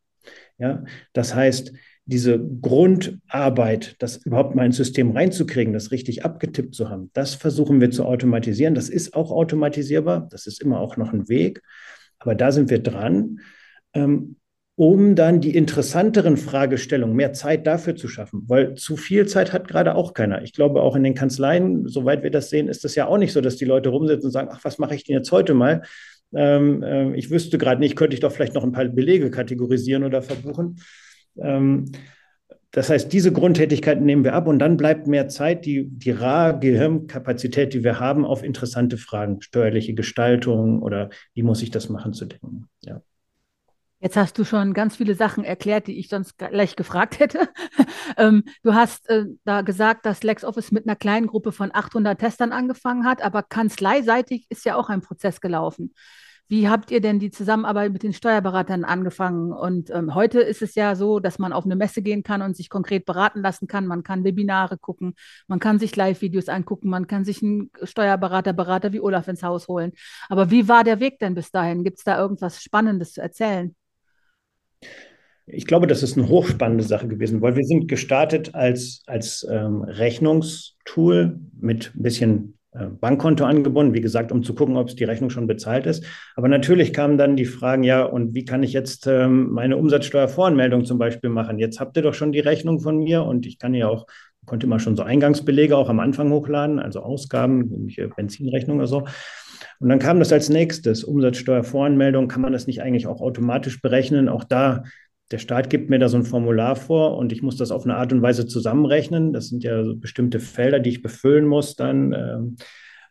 Ja, 0.58 0.86
das 1.12 1.36
heißt, 1.36 1.74
diese 2.05 2.39
Grundarbeit, 2.39 3.96
das 4.00 4.17
überhaupt 4.17 4.55
mal 4.55 4.65
ins 4.65 4.77
System 4.77 5.12
reinzukriegen, 5.12 5.74
das 5.74 5.91
richtig 5.91 6.25
abgetippt 6.25 6.75
zu 6.75 6.89
haben, 6.89 7.10
das 7.13 7.36
versuchen 7.36 7.79
wir 7.79 7.91
zu 7.91 8.05
automatisieren. 8.05 8.75
Das 8.75 8.89
ist 8.89 9.13
auch 9.13 9.31
automatisierbar, 9.31 10.27
das 10.29 10.48
ist 10.48 10.62
immer 10.62 10.79
auch 10.79 10.98
noch 10.98 11.13
ein 11.13 11.29
Weg, 11.29 11.62
aber 12.20 12.36
da 12.36 12.51
sind 12.51 12.70
wir 12.70 12.79
dran. 12.79 13.39
Ähm, 13.93 14.36
um 14.75 15.15
dann 15.15 15.41
die 15.41 15.55
interessanteren 15.55 16.38
Fragestellungen, 16.38 17.15
mehr 17.15 17.34
Zeit 17.34 17.67
dafür 17.67 17.96
zu 17.96 18.08
schaffen, 18.08 18.46
weil 18.48 18.74
zu 18.74 18.98
viel 18.98 19.27
Zeit 19.27 19.53
hat 19.53 19.67
gerade 19.67 19.93
auch 19.93 20.15
keiner. 20.15 20.41
Ich 20.41 20.53
glaube, 20.53 20.81
auch 20.81 20.96
in 20.96 21.03
den 21.03 21.13
Kanzleien, 21.13 21.88
soweit 21.88 22.24
wir 22.24 22.31
das 22.31 22.50
sehen, 22.50 22.67
ist 22.67 22.84
das 22.84 22.96
ja 22.96 23.05
auch 23.05 23.20
nicht 23.20 23.31
so, 23.31 23.41
dass 23.41 23.58
die 23.58 23.65
Leute 23.65 23.89
rumsitzen 23.89 24.25
und 24.25 24.31
sagen, 24.31 24.50
ach, 24.51 24.62
was 24.63 24.79
mache 24.79 24.96
ich 24.96 25.03
denn 25.03 25.15
jetzt 25.15 25.31
heute 25.31 25.53
mal? 25.53 25.84
Ähm, 26.34 26.81
äh, 26.81 27.15
ich 27.15 27.29
wüsste 27.29 27.60
gerade 27.60 27.79
nicht, 27.79 27.96
könnte 27.96 28.15
ich 28.15 28.22
doch 28.22 28.31
vielleicht 28.31 28.55
noch 28.55 28.63
ein 28.63 28.72
paar 28.72 28.86
Belege 28.86 29.29
kategorisieren 29.29 30.03
oder 30.03 30.22
verbuchen. 30.22 30.77
Ähm, 31.38 31.92
das 32.72 32.90
heißt, 32.90 33.12
diese 33.12 33.34
Grundtätigkeiten 33.34 34.06
nehmen 34.06 34.24
wir 34.24 34.34
ab 34.34 34.48
und 34.48 34.60
dann 34.60 34.78
bleibt 34.78 35.06
mehr 35.06 35.28
Zeit, 35.28 35.66
die, 35.66 35.90
die 35.90 36.12
rar 36.12 36.58
Gehirnkapazität, 36.58 37.74
die 37.74 37.84
wir 37.84 38.00
haben, 38.00 38.26
auf 38.26 38.44
interessante 38.44 38.98
Fragen, 38.98 39.42
steuerliche 39.42 39.94
Gestaltung 39.94 40.82
oder 40.82 41.10
wie 41.34 41.44
muss 41.44 41.62
ich 41.62 41.72
das 41.72 41.90
machen, 41.90 42.14
zu 42.14 42.26
denken. 42.26 42.70
Ja. 42.82 43.02
Jetzt 44.00 44.16
hast 44.16 44.40
du 44.40 44.46
schon 44.46 44.74
ganz 44.74 44.96
viele 44.96 45.14
Sachen 45.14 45.44
erklärt, 45.44 45.86
die 45.86 46.00
ich 46.00 46.08
sonst 46.08 46.38
gleich 46.38 46.76
gefragt 46.76 47.20
hätte. 47.20 47.50
ähm, 48.18 48.44
du 48.64 48.74
hast 48.74 49.08
äh, 49.10 49.26
da 49.44 49.62
gesagt, 49.62 50.06
dass 50.06 50.24
LexOffice 50.24 50.72
mit 50.72 50.88
einer 50.88 50.96
kleinen 50.96 51.28
Gruppe 51.28 51.52
von 51.52 51.72
800 51.72 52.20
Testern 52.20 52.52
angefangen 52.52 53.06
hat, 53.06 53.22
aber 53.22 53.44
kanzleiseitig 53.44 54.48
ist 54.50 54.66
ja 54.66 54.76
auch 54.76 54.90
ein 54.90 55.02
Prozess 55.02 55.40
gelaufen. 55.40 55.94
Wie 56.51 56.67
habt 56.67 56.91
ihr 56.91 57.00
denn 57.00 57.17
die 57.17 57.31
Zusammenarbeit 57.31 57.93
mit 57.93 58.03
den 58.03 58.12
Steuerberatern 58.12 58.84
angefangen? 58.84 59.53
Und 59.53 59.89
ähm, 59.89 60.15
heute 60.15 60.41
ist 60.41 60.62
es 60.62 60.75
ja 60.75 60.98
so, 60.98 61.22
dass 61.22 61.39
man 61.39 61.53
auf 61.53 61.63
eine 61.63 61.77
Messe 61.77 62.01
gehen 62.01 62.24
kann 62.24 62.41
und 62.41 62.58
sich 62.58 62.70
konkret 62.70 63.05
beraten 63.05 63.39
lassen 63.39 63.67
kann. 63.67 63.88
Man 63.88 64.03
kann 64.03 64.25
Webinare 64.25 64.77
gucken, 64.77 65.13
man 65.48 65.60
kann 65.60 65.79
sich 65.79 65.96
Live-Videos 65.96 66.50
angucken, 66.50 66.89
man 66.89 67.08
kann 67.08 67.24
sich 67.24 67.41
einen 67.41 67.72
Steuerberater, 67.84 68.51
Berater 68.51 68.91
wie 68.91 69.00
Olaf 69.00 69.29
ins 69.29 69.43
Haus 69.43 69.70
holen. 69.70 69.93
Aber 70.27 70.51
wie 70.51 70.67
war 70.67 70.84
der 70.84 71.00
Weg 71.00 71.20
denn 71.20 71.36
bis 71.36 71.51
dahin? 71.51 71.86
Gibt 71.86 72.00
es 72.00 72.03
da 72.03 72.20
irgendwas 72.20 72.62
Spannendes 72.62 73.13
zu 73.13 73.22
erzählen? 73.22 73.74
Ich 75.46 75.65
glaube, 75.65 75.88
das 75.88 76.03
ist 76.03 76.17
eine 76.17 76.27
hochspannende 76.27 76.84
Sache 76.84 77.08
gewesen, 77.08 77.41
weil 77.41 77.55
wir 77.55 77.63
sind 77.63 77.88
gestartet 77.88 78.55
als, 78.55 79.03
als 79.08 79.48
ähm, 79.50 79.84
Rechnungstool 79.84 81.39
mit 81.58 81.93
ein 81.96 82.03
bisschen 82.03 82.58
Bankkonto 82.74 83.44
angebunden, 83.44 83.94
wie 83.94 84.01
gesagt, 84.01 84.32
um 84.32 84.44
zu 84.44 84.56
gucken, 84.56 84.78
ob 84.78 84.88
es 84.88 84.96
die 84.96 85.04
Rechnung 85.04 85.30
schon 85.30 85.46
bezahlt 85.46 85.86
ist. 85.86 86.06
Aber 86.36 86.48
natürlich 86.48 86.94
kamen 86.94 87.18
dann 87.18 87.36
die 87.36 87.46
Fragen, 87.46 87.84
ja, 87.84 88.04
und 88.04 88.34
wie 88.34 88.46
kann 88.46 88.63
ich 88.63 88.72
jetzt 88.72 89.08
ähm, 89.08 89.50
meine 89.51 89.75
Umsatzsteuervoranmeldung 89.75 90.86
zum 90.86 90.98
Beispiel 90.98 91.30
machen? 91.30 91.60
Jetzt 91.60 91.82
habt 91.82 91.98
ihr 91.98 92.04
doch 92.04 92.13
schon 92.13 92.32
die 92.32 92.40
Rechnung 92.40 92.80
von 92.80 92.98
mir 92.98 93.24
und 93.24 93.46
ich 93.46 93.60
kann 93.60 93.74
ja 93.74 93.90
auch, 93.90 94.08
konnte 94.46 94.68
immer 94.68 94.80
schon 94.80 94.96
so 94.96 95.04
Eingangsbelege 95.04 95.75
auch 95.75 95.90
am 95.90 96.00
Anfang 96.00 96.32
hochladen, 96.32 96.80
also 96.80 97.01
Ausgaben, 97.01 97.88
Benzinrechnung 98.16 98.78
oder 98.78 98.88
so. 98.88 99.04
Und 99.80 99.90
dann 99.90 100.00
kam 100.00 100.20
das 100.20 100.32
als 100.32 100.48
nächstes, 100.48 101.04
Umsatzsteuervoranmeldung, 101.04 102.30
kann 102.30 102.42
man 102.42 102.54
das 102.54 102.68
nicht 102.68 102.82
eigentlich 102.82 103.08
auch 103.08 103.20
automatisch 103.20 103.82
berechnen? 103.82 104.30
Auch 104.30 104.46
da 104.46 104.84
der 105.32 105.38
Staat 105.38 105.70
gibt 105.70 105.90
mir 105.90 106.00
da 106.00 106.10
so 106.10 106.18
ein 106.18 106.24
Formular 106.24 106.76
vor 106.76 107.18
und 107.18 107.32
ich 107.32 107.42
muss 107.42 107.58
das 107.58 107.72
auf 107.72 107.86
eine 107.86 107.96
Art 107.96 108.12
und 108.12 108.22
Weise 108.22 108.46
zusammenrechnen. 108.48 109.34
Das 109.34 109.48
sind 109.48 109.64
ja 109.64 109.84
so 109.84 109.96
bestimmte 109.96 110.40
Felder, 110.40 110.80
die 110.80 110.90
ich 110.90 111.02
befüllen 111.02 111.46
muss 111.46 111.76
dann. 111.76 112.14
Ähm, 112.14 112.56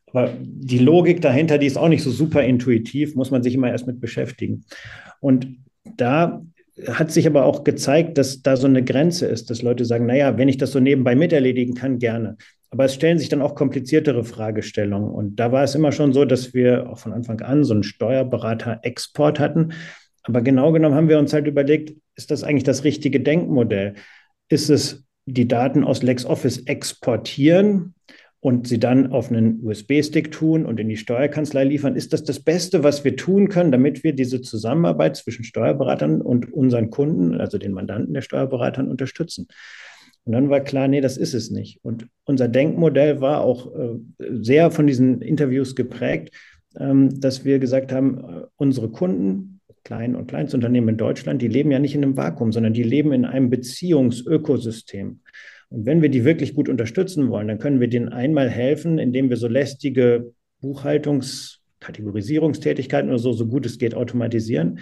aber 0.06 0.30
die 0.42 0.78
Logik 0.78 1.20
dahinter, 1.20 1.58
die 1.58 1.66
ist 1.66 1.78
auch 1.78 1.88
nicht 1.88 2.02
so 2.02 2.10
super 2.10 2.42
intuitiv, 2.42 3.14
muss 3.14 3.30
man 3.30 3.42
sich 3.42 3.54
immer 3.54 3.70
erst 3.70 3.86
mit 3.86 4.00
beschäftigen. 4.00 4.64
Und 5.20 5.46
da 5.96 6.42
hat 6.88 7.10
sich 7.10 7.26
aber 7.26 7.44
auch 7.44 7.64
gezeigt, 7.64 8.18
dass 8.18 8.42
da 8.42 8.56
so 8.56 8.66
eine 8.66 8.84
Grenze 8.84 9.26
ist, 9.26 9.50
dass 9.50 9.62
Leute 9.62 9.84
sagen, 9.84 10.06
naja, 10.06 10.36
wenn 10.38 10.48
ich 10.48 10.56
das 10.56 10.72
so 10.72 10.80
nebenbei 10.80 11.14
miterledigen 11.14 11.74
kann, 11.74 11.98
gerne. 11.98 12.36
Aber 12.70 12.84
es 12.84 12.94
stellen 12.94 13.18
sich 13.18 13.28
dann 13.28 13.42
auch 13.42 13.54
kompliziertere 13.54 14.24
Fragestellungen. 14.24 15.10
Und 15.10 15.36
da 15.36 15.52
war 15.52 15.64
es 15.64 15.74
immer 15.74 15.92
schon 15.92 16.12
so, 16.12 16.24
dass 16.24 16.54
wir 16.54 16.88
auch 16.88 16.98
von 16.98 17.12
Anfang 17.12 17.40
an 17.40 17.64
so 17.64 17.74
einen 17.74 17.82
Steuerberater-Export 17.82 19.40
hatten. 19.40 19.72
Aber 20.30 20.42
genau 20.42 20.70
genommen 20.70 20.94
haben 20.94 21.08
wir 21.08 21.18
uns 21.18 21.32
halt 21.32 21.48
überlegt, 21.48 21.92
ist 22.14 22.30
das 22.30 22.44
eigentlich 22.44 22.62
das 22.62 22.84
richtige 22.84 23.18
Denkmodell? 23.18 23.94
Ist 24.48 24.70
es 24.70 25.04
die 25.26 25.48
Daten 25.48 25.82
aus 25.82 26.04
LexOffice 26.04 26.58
exportieren 26.66 27.94
und 28.38 28.68
sie 28.68 28.78
dann 28.78 29.10
auf 29.10 29.28
einen 29.28 29.58
USB-Stick 29.64 30.30
tun 30.30 30.66
und 30.66 30.78
in 30.78 30.88
die 30.88 30.96
Steuerkanzlei 30.96 31.64
liefern? 31.64 31.96
Ist 31.96 32.12
das 32.12 32.22
das 32.22 32.38
Beste, 32.38 32.84
was 32.84 33.02
wir 33.02 33.16
tun 33.16 33.48
können, 33.48 33.72
damit 33.72 34.04
wir 34.04 34.12
diese 34.12 34.40
Zusammenarbeit 34.40 35.16
zwischen 35.16 35.42
Steuerberatern 35.42 36.22
und 36.22 36.52
unseren 36.52 36.90
Kunden, 36.90 37.40
also 37.40 37.58
den 37.58 37.72
Mandanten 37.72 38.14
der 38.14 38.22
Steuerberatern, 38.22 38.86
unterstützen? 38.86 39.48
Und 40.22 40.34
dann 40.34 40.48
war 40.48 40.60
klar, 40.60 40.86
nee, 40.86 41.00
das 41.00 41.16
ist 41.16 41.34
es 41.34 41.50
nicht. 41.50 41.80
Und 41.82 42.06
unser 42.22 42.46
Denkmodell 42.46 43.20
war 43.20 43.40
auch 43.40 43.74
äh, 43.74 43.96
sehr 44.30 44.70
von 44.70 44.86
diesen 44.86 45.22
Interviews 45.22 45.74
geprägt, 45.74 46.32
ähm, 46.78 47.20
dass 47.20 47.44
wir 47.44 47.58
gesagt 47.58 47.90
haben, 47.90 48.18
äh, 48.18 48.42
unsere 48.54 48.90
Kunden 48.90 49.59
Klein- 49.84 50.14
und 50.14 50.26
Kleinstunternehmen 50.28 50.90
in 50.90 50.96
Deutschland, 50.96 51.40
die 51.42 51.48
leben 51.48 51.70
ja 51.70 51.78
nicht 51.78 51.94
in 51.94 52.02
einem 52.02 52.16
Vakuum, 52.16 52.52
sondern 52.52 52.72
die 52.72 52.82
leben 52.82 53.12
in 53.12 53.24
einem 53.24 53.50
Beziehungsökosystem. 53.50 55.20
Und 55.70 55.86
wenn 55.86 56.02
wir 56.02 56.08
die 56.08 56.24
wirklich 56.24 56.54
gut 56.54 56.68
unterstützen 56.68 57.30
wollen, 57.30 57.48
dann 57.48 57.58
können 57.58 57.80
wir 57.80 57.88
denen 57.88 58.08
einmal 58.08 58.50
helfen, 58.50 58.98
indem 58.98 59.30
wir 59.30 59.36
so 59.36 59.48
lästige 59.48 60.32
Buchhaltungs-, 60.62 61.58
Kategorisierungstätigkeiten 61.80 63.08
oder 63.08 63.18
so, 63.18 63.32
so 63.32 63.46
gut 63.46 63.64
es 63.66 63.78
geht, 63.78 63.94
automatisieren. 63.94 64.80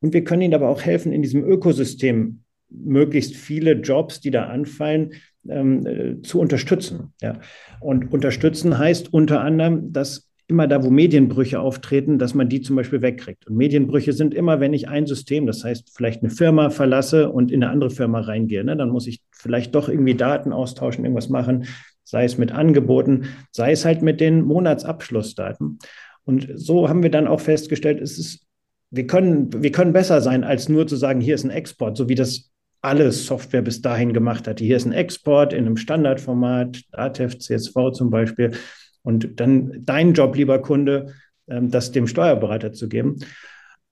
Und 0.00 0.12
wir 0.12 0.24
können 0.24 0.42
ihnen 0.42 0.54
aber 0.54 0.68
auch 0.68 0.82
helfen, 0.82 1.12
in 1.12 1.22
diesem 1.22 1.44
Ökosystem 1.44 2.40
möglichst 2.68 3.36
viele 3.36 3.72
Jobs, 3.72 4.20
die 4.20 4.30
da 4.30 4.46
anfallen, 4.46 5.12
ähm, 5.48 5.86
äh, 5.86 6.22
zu 6.22 6.40
unterstützen. 6.40 7.12
Ja. 7.20 7.40
Und 7.80 8.12
unterstützen 8.12 8.78
heißt 8.78 9.12
unter 9.12 9.40
anderem, 9.42 9.92
dass 9.92 10.30
immer 10.46 10.68
da, 10.68 10.84
wo 10.84 10.90
Medienbrüche 10.90 11.60
auftreten, 11.60 12.18
dass 12.18 12.34
man 12.34 12.48
die 12.48 12.60
zum 12.60 12.76
Beispiel 12.76 13.02
wegkriegt. 13.02 13.46
Und 13.46 13.56
Medienbrüche 13.56 14.12
sind 14.12 14.34
immer, 14.34 14.60
wenn 14.60 14.74
ich 14.74 14.88
ein 14.88 15.06
System, 15.06 15.46
das 15.46 15.64
heißt 15.64 15.92
vielleicht 15.96 16.22
eine 16.22 16.30
Firma 16.30 16.70
verlasse 16.70 17.30
und 17.30 17.50
in 17.50 17.62
eine 17.62 17.72
andere 17.72 17.90
Firma 17.90 18.20
reingehe, 18.20 18.64
ne, 18.64 18.76
dann 18.76 18.90
muss 18.90 19.06
ich 19.06 19.22
vielleicht 19.32 19.74
doch 19.74 19.88
irgendwie 19.88 20.14
Daten 20.14 20.52
austauschen, 20.52 21.04
irgendwas 21.04 21.30
machen, 21.30 21.66
sei 22.04 22.24
es 22.24 22.36
mit 22.36 22.52
Angeboten, 22.52 23.28
sei 23.50 23.72
es 23.72 23.84
halt 23.84 24.02
mit 24.02 24.20
den 24.20 24.42
Monatsabschlussdaten. 24.42 25.78
Und 26.24 26.48
so 26.54 26.88
haben 26.88 27.02
wir 27.02 27.10
dann 27.10 27.26
auch 27.26 27.40
festgestellt, 27.40 28.00
es 28.00 28.18
ist, 28.18 28.46
wir 28.90 29.06
können, 29.06 29.62
wir 29.62 29.72
können 29.72 29.92
besser 29.92 30.20
sein, 30.20 30.44
als 30.44 30.68
nur 30.68 30.86
zu 30.86 30.96
sagen, 30.96 31.20
hier 31.20 31.34
ist 31.34 31.44
ein 31.44 31.50
Export, 31.50 31.96
so 31.96 32.08
wie 32.08 32.14
das 32.14 32.50
alle 32.82 33.10
Software 33.12 33.62
bis 33.62 33.80
dahin 33.80 34.12
gemacht 34.12 34.46
hat. 34.46 34.60
Hier 34.60 34.76
ist 34.76 34.84
ein 34.84 34.92
Export 34.92 35.54
in 35.54 35.66
einem 35.66 35.78
Standardformat, 35.78 36.82
ATEV, 36.92 37.38
CSV 37.38 37.92
zum 37.94 38.10
Beispiel. 38.10 38.50
Und 39.04 39.38
dann 39.38 39.84
dein 39.84 40.14
Job, 40.14 40.34
lieber 40.34 40.60
Kunde, 40.60 41.14
ähm, 41.46 41.70
das 41.70 41.92
dem 41.92 42.06
Steuerberater 42.06 42.72
zu 42.72 42.88
geben. 42.88 43.18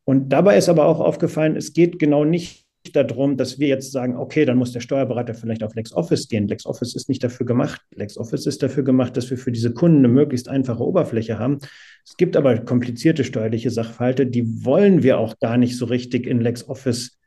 Und 0.04 0.30
dabei 0.30 0.56
ist 0.56 0.68
aber 0.68 0.86
auch 0.86 0.98
aufgefallen, 0.98 1.54
es 1.54 1.72
geht 1.72 1.98
genau 1.98 2.24
nicht 2.24 2.66
darum, 2.92 3.36
dass 3.36 3.60
wir 3.60 3.68
jetzt 3.68 3.92
sagen, 3.92 4.16
okay, 4.16 4.44
dann 4.44 4.58
muss 4.58 4.72
der 4.72 4.80
Steuerberater 4.80 5.34
vielleicht 5.34 5.62
auf 5.62 5.74
LexOffice 5.74 6.26
gehen. 6.26 6.48
LexOffice 6.48 6.96
ist 6.96 7.08
nicht 7.08 7.22
dafür 7.22 7.46
gemacht. 7.46 7.80
LexOffice 7.94 8.46
ist 8.46 8.62
dafür 8.62 8.82
gemacht, 8.82 9.16
dass 9.16 9.30
wir 9.30 9.38
für 9.38 9.52
diese 9.52 9.72
Kunden 9.72 9.98
eine 9.98 10.08
möglichst 10.08 10.48
einfache 10.48 10.84
Oberfläche 10.84 11.38
haben. 11.38 11.58
Es 12.04 12.16
gibt 12.16 12.36
aber 12.36 12.58
komplizierte 12.58 13.22
steuerliche 13.22 13.70
Sachverhalte, 13.70 14.26
die 14.26 14.64
wollen 14.64 15.04
wir 15.04 15.18
auch 15.18 15.38
gar 15.38 15.58
nicht 15.58 15.76
so 15.76 15.84
richtig 15.84 16.26
in 16.26 16.40
LexOffice 16.40 17.18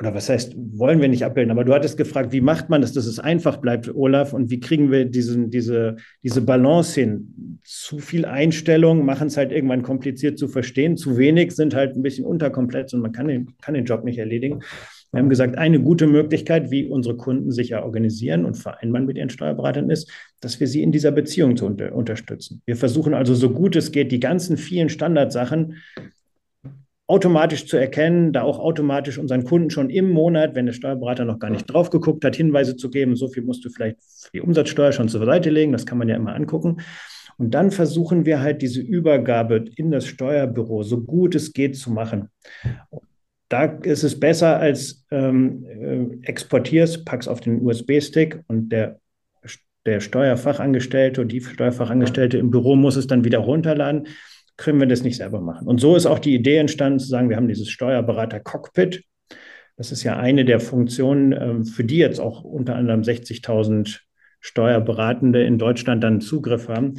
oder 0.00 0.14
was 0.14 0.28
heißt, 0.28 0.54
wollen 0.56 1.00
wir 1.00 1.08
nicht 1.08 1.24
abbilden, 1.24 1.50
aber 1.50 1.64
du 1.64 1.74
hattest 1.74 1.96
gefragt, 1.96 2.30
wie 2.32 2.40
macht 2.40 2.68
man 2.68 2.82
das, 2.82 2.92
dass 2.92 3.06
es 3.06 3.18
einfach 3.18 3.56
bleibt, 3.56 3.92
Olaf, 3.92 4.32
und 4.32 4.48
wie 4.48 4.60
kriegen 4.60 4.92
wir 4.92 5.04
diesen, 5.04 5.50
diese, 5.50 5.96
diese 6.22 6.40
Balance 6.40 7.00
hin? 7.00 7.58
Zu 7.64 7.98
viel 7.98 8.24
Einstellung 8.24 9.04
machen 9.04 9.26
es 9.26 9.36
halt 9.36 9.50
irgendwann 9.50 9.82
kompliziert 9.82 10.38
zu 10.38 10.46
verstehen, 10.46 10.96
zu 10.96 11.18
wenig 11.18 11.52
sind 11.52 11.74
halt 11.74 11.96
ein 11.96 12.02
bisschen 12.02 12.24
unterkomplex 12.24 12.94
und 12.94 13.00
man 13.00 13.12
kann 13.12 13.26
den, 13.26 13.56
kann 13.60 13.74
den 13.74 13.86
Job 13.86 14.04
nicht 14.04 14.18
erledigen. 14.18 14.60
Wir 15.10 15.20
haben 15.20 15.30
gesagt, 15.30 15.56
eine 15.56 15.80
gute 15.80 16.06
Möglichkeit, 16.06 16.70
wie 16.70 16.84
unsere 16.86 17.16
Kunden 17.16 17.50
sich 17.50 17.70
ja 17.70 17.82
organisieren 17.82 18.44
und 18.44 18.56
vereinbaren 18.56 19.06
mit 19.06 19.16
ihren 19.16 19.30
Steuerberatern 19.30 19.88
ist, 19.88 20.10
dass 20.40 20.60
wir 20.60 20.68
sie 20.68 20.82
in 20.82 20.92
dieser 20.92 21.12
Beziehung 21.12 21.56
zu 21.56 21.64
unter 21.66 21.94
unterstützen. 21.94 22.62
Wir 22.66 22.76
versuchen 22.76 23.14
also 23.14 23.34
so 23.34 23.50
gut 23.50 23.74
es 23.74 23.90
geht, 23.90 24.12
die 24.12 24.20
ganzen 24.20 24.58
vielen 24.58 24.90
Standardsachen 24.90 25.76
automatisch 27.08 27.66
zu 27.66 27.78
erkennen, 27.78 28.32
da 28.34 28.42
auch 28.42 28.58
automatisch 28.58 29.18
unseren 29.18 29.44
Kunden 29.44 29.70
schon 29.70 29.88
im 29.88 30.10
Monat, 30.10 30.54
wenn 30.54 30.66
der 30.66 30.74
Steuerberater 30.74 31.24
noch 31.24 31.38
gar 31.38 31.48
nicht 31.48 31.64
drauf 31.64 31.88
geguckt 31.88 32.22
hat, 32.24 32.36
Hinweise 32.36 32.76
zu 32.76 32.90
geben, 32.90 33.16
so 33.16 33.28
viel 33.28 33.42
musst 33.42 33.64
du 33.64 33.70
vielleicht 33.70 33.96
für 34.02 34.30
die 34.34 34.40
Umsatzsteuer 34.42 34.92
schon 34.92 35.08
zur 35.08 35.24
Seite 35.24 35.48
legen, 35.48 35.72
das 35.72 35.86
kann 35.86 35.96
man 35.96 36.08
ja 36.08 36.16
immer 36.16 36.34
angucken. 36.34 36.82
Und 37.38 37.52
dann 37.54 37.70
versuchen 37.70 38.26
wir 38.26 38.40
halt 38.40 38.60
diese 38.60 38.82
Übergabe 38.82 39.64
in 39.76 39.90
das 39.90 40.06
Steuerbüro 40.06 40.82
so 40.82 41.00
gut 41.00 41.34
es 41.34 41.52
geht 41.52 41.76
zu 41.76 41.90
machen. 41.90 42.28
Da 43.48 43.64
ist 43.64 44.02
es 44.02 44.20
besser 44.20 44.58
als 44.58 45.06
ähm, 45.10 45.64
äh, 45.64 46.26
exportierst, 46.26 47.06
packst 47.06 47.28
auf 47.28 47.40
den 47.40 47.62
USB-Stick 47.62 48.40
und 48.48 48.68
der 48.70 49.00
der 49.86 50.00
Steuerfachangestellte 50.00 51.22
und 51.22 51.32
die 51.32 51.40
Steuerfachangestellte 51.40 52.36
im 52.36 52.50
Büro 52.50 52.76
muss 52.76 52.96
es 52.96 53.06
dann 53.06 53.24
wieder 53.24 53.38
runterladen 53.38 54.08
können 54.58 54.80
wir 54.80 54.86
das 54.86 55.02
nicht 55.02 55.16
selber 55.16 55.40
machen. 55.40 55.66
Und 55.66 55.80
so 55.80 55.96
ist 55.96 56.04
auch 56.04 56.18
die 56.18 56.34
Idee 56.34 56.56
entstanden, 56.56 56.98
zu 56.98 57.06
sagen, 57.06 57.30
wir 57.30 57.36
haben 57.36 57.48
dieses 57.48 57.70
Steuerberater-Cockpit. 57.70 59.04
Das 59.76 59.92
ist 59.92 60.02
ja 60.02 60.18
eine 60.18 60.44
der 60.44 60.60
Funktionen, 60.60 61.32
ähm, 61.32 61.64
für 61.64 61.84
die 61.84 61.96
jetzt 61.96 62.20
auch 62.20 62.44
unter 62.44 62.74
anderem 62.74 63.02
60.000 63.02 64.00
Steuerberatende 64.40 65.42
in 65.44 65.58
Deutschland 65.58 66.04
dann 66.04 66.20
Zugriff 66.20 66.68
haben. 66.68 66.94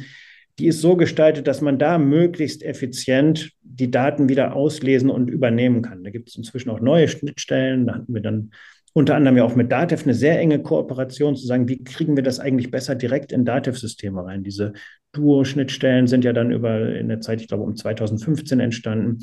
die 0.58 0.66
ist 0.66 0.82
so 0.82 0.94
gestaltet, 0.94 1.46
dass 1.46 1.62
man 1.62 1.78
da 1.78 1.96
möglichst 1.96 2.62
effizient 2.62 3.52
die 3.62 3.90
Daten 3.90 4.28
wieder 4.28 4.54
auslesen 4.54 5.08
und 5.08 5.30
übernehmen 5.30 5.80
kann. 5.80 6.04
Da 6.04 6.10
gibt 6.10 6.28
es 6.28 6.36
inzwischen 6.36 6.68
auch 6.68 6.80
neue 6.80 7.08
Schnittstellen. 7.08 7.86
Da 7.86 7.94
hatten 7.94 8.12
wir 8.12 8.20
dann 8.20 8.50
unter 8.92 9.14
anderem 9.14 9.36
ja 9.36 9.44
auch 9.44 9.54
mit 9.54 9.70
Datev 9.70 10.04
eine 10.04 10.14
sehr 10.14 10.38
enge 10.38 10.60
Kooperation 10.62 11.36
zu 11.36 11.46
sagen, 11.46 11.68
wie 11.68 11.84
kriegen 11.84 12.16
wir 12.16 12.22
das 12.22 12.40
eigentlich 12.40 12.70
besser 12.70 12.94
direkt 12.94 13.32
in 13.32 13.44
Datev-Systeme 13.44 14.24
rein? 14.24 14.42
Diese 14.42 14.72
Duo-Schnittstellen 15.12 16.06
sind 16.06 16.24
ja 16.24 16.32
dann 16.32 16.50
über 16.50 16.94
in 16.94 17.08
der 17.08 17.20
Zeit, 17.20 17.40
ich 17.40 17.48
glaube, 17.48 17.64
um 17.64 17.76
2015 17.76 18.58
entstanden. 18.60 19.18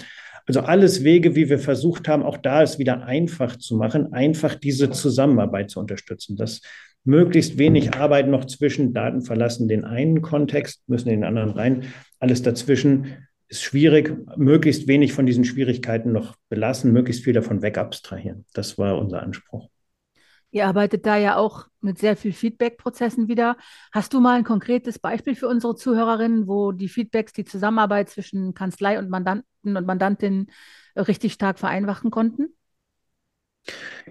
Also 0.46 0.62
alles 0.62 1.04
Wege, 1.04 1.36
wie 1.36 1.50
wir 1.50 1.60
versucht 1.60 2.08
haben, 2.08 2.24
auch 2.24 2.38
da 2.38 2.64
es 2.64 2.80
wieder 2.80 3.06
einfach 3.06 3.58
zu 3.58 3.76
machen, 3.76 4.14
einfach 4.14 4.56
diese 4.56 4.90
Zusammenarbeit 4.90 5.70
zu 5.70 5.80
unterstützen. 5.82 6.38
Das 6.38 6.62
möglichst 7.04 7.58
wenig 7.58 7.96
Arbeit 7.96 8.28
noch 8.28 8.46
zwischen 8.46 8.94
Daten 8.94 9.22
verlassen 9.22 9.68
den 9.68 9.84
einen 9.84 10.22
Kontext, 10.22 10.88
müssen 10.88 11.10
in 11.10 11.22
den 11.22 11.24
anderen 11.24 11.50
rein. 11.50 11.84
Alles 12.20 12.42
dazwischen 12.42 13.26
ist 13.48 13.63
schwierig, 13.63 14.16
möglichst 14.38 14.88
wenig 14.88 15.13
von 15.13 15.25
diesen 15.25 15.46
Schwierigkeiten 15.46 16.12
noch 16.12 16.36
belassen, 16.50 16.92
möglichst 16.92 17.24
viel 17.24 17.34
davon 17.34 17.62
wegabstrahieren. 17.62 18.46
Das 18.54 18.77
war 18.77 18.98
unser 18.98 19.22
Anspruch. 19.22 19.70
Ihr 20.51 20.66
arbeitet 20.66 21.06
da 21.06 21.18
ja 21.18 21.36
auch 21.36 21.68
mit 21.82 21.98
sehr 21.98 22.16
viel 22.16 22.32
Feedback-Prozessen 22.32 23.27
wieder. 23.27 23.58
Hast 23.92 24.13
du 24.13 24.20
mal 24.20 24.38
ein 24.38 24.44
konkretes 24.44 24.98
Beispiel 24.98 25.36
für 25.36 25.48
unsere 25.48 25.75
Zuhörerinnen, 25.75 26.48
wo 26.48 26.72
die 26.72 26.88
Feedbacks, 26.88 27.34
die 27.34 27.46
Zusammenarbeit 27.46 28.10
zwischen 28.10 28.54
Kanzlei 28.54 28.98
und 28.98 29.10
Mandanten 29.10 29.46
und 29.63 29.86
Mandantinnen 29.86 30.50
richtig 30.96 31.34
stark 31.34 31.60
vereinfachen 31.60 32.12
konnten? 32.12 32.56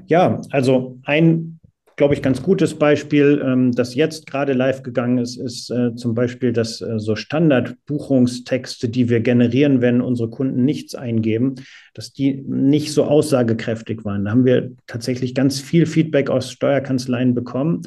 Ja, 0.07 0.41
also 0.51 1.01
ein 1.05 1.59
glaube 1.97 2.13
ich, 2.13 2.23
ganz 2.23 2.43
gutes 2.43 2.75
Beispiel, 2.75 3.43
ähm, 3.45 3.73
das 3.73 3.95
jetzt 3.95 4.27
gerade 4.27 4.53
live 4.53 4.83
gegangen 4.83 5.19
ist, 5.19 5.39
ist 5.39 5.71
äh, 5.71 5.95
zum 5.95 6.15
Beispiel, 6.15 6.53
dass 6.53 6.83
äh, 6.83 6.99
so 6.99 7.17
Standardbuchungstexte, 7.17 8.91
die 8.91 9.09
wir 9.09 9.21
generieren, 9.21 9.81
wenn 9.81 10.03
unsere 10.03 10.29
Kunden 10.29 10.65
nichts 10.65 10.95
eingeben, 10.95 11.55
dass 11.95 12.13
die 12.13 12.45
nicht 12.47 12.93
so 12.93 13.05
aussagekräftig 13.05 14.05
waren. 14.05 14.27
Da 14.27 14.31
haben 14.31 14.45
wir 14.45 14.73
tatsächlich 14.87 15.35
ganz 15.35 15.59
viel 15.59 15.87
Feedback 15.87 16.29
aus 16.29 16.53
Steuerkanzleien 16.53 17.35
bekommen. 17.35 17.83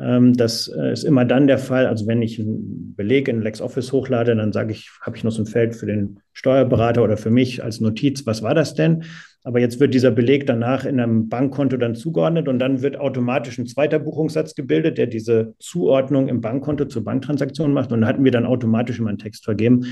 Ähm, 0.00 0.34
das 0.34 0.68
äh, 0.68 0.92
ist 0.92 1.04
immer 1.04 1.26
dann 1.26 1.46
der 1.46 1.58
Fall. 1.58 1.86
Also 1.86 2.06
wenn 2.06 2.22
ich 2.22 2.40
einen 2.40 2.94
Beleg 2.96 3.28
in 3.28 3.42
LexOffice 3.42 3.92
hochlade, 3.92 4.34
dann 4.34 4.52
sage 4.52 4.72
ich, 4.72 4.90
habe 5.02 5.18
ich 5.18 5.24
noch 5.24 5.32
so 5.32 5.42
ein 5.42 5.46
Feld 5.46 5.76
für 5.76 5.86
den 5.86 6.20
Steuerberater 6.32 7.04
oder 7.04 7.18
für 7.18 7.30
mich 7.30 7.62
als 7.62 7.80
Notiz, 7.80 8.24
was 8.24 8.42
war 8.42 8.54
das 8.54 8.74
denn? 8.74 9.04
Aber 9.42 9.58
jetzt 9.58 9.80
wird 9.80 9.94
dieser 9.94 10.10
Beleg 10.10 10.46
danach 10.46 10.84
in 10.84 11.00
einem 11.00 11.28
Bankkonto 11.28 11.78
dann 11.78 11.94
zugeordnet 11.94 12.46
und 12.46 12.58
dann 12.58 12.82
wird 12.82 12.98
automatisch 12.98 13.58
ein 13.58 13.66
zweiter 13.66 13.98
Buchungssatz 13.98 14.54
gebildet, 14.54 14.98
der 14.98 15.06
diese 15.06 15.54
Zuordnung 15.58 16.28
im 16.28 16.40
Bankkonto 16.40 16.84
zur 16.84 17.04
Banktransaktion 17.04 17.72
macht. 17.72 17.90
Und 17.92 18.02
da 18.02 18.06
hatten 18.06 18.24
wir 18.24 18.32
dann 18.32 18.44
automatisch 18.44 18.98
immer 18.98 19.08
einen 19.08 19.18
Text 19.18 19.44
vergeben. 19.44 19.86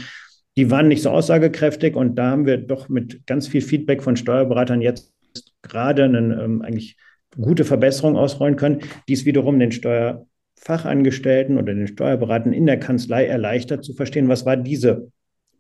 Die 0.57 0.71
waren 0.71 0.89
nicht 0.89 1.03
so 1.03 1.11
aussagekräftig 1.11 1.97
und 1.97 2.17
da 2.17 2.31
haben 2.31 2.45
wir 2.45 2.59
doch 2.59 2.89
mit 2.89 3.27
ganz 3.27 3.49
viel 3.49 3.63
Feedback 3.63 4.03
von 4.03 4.17
Steuerberatern 4.17 4.83
jetzt 4.83 5.15
gerade 5.63 6.05
eine 6.05 6.43
ähm, 6.43 6.63
eigentlich 6.63 6.97
gute 7.37 7.65
Verbesserung 7.65 8.17
ausrollen 8.17 8.57
können, 8.57 8.81
die 9.09 9.13
es 9.13 9.25
wiederum 9.25 9.59
den 9.59 9.73
Steuerfachangestellten 9.73 11.59
oder 11.59 11.75
den 11.75 11.87
Steuerberatern 11.87 12.53
in 12.53 12.67
der 12.67 12.79
Kanzlei 12.79 13.27
erleichtert 13.27 13.85
zu 13.85 13.95
verstehen, 13.95 14.29
was 14.29 14.47
war 14.47 14.57
diese 14.57 15.11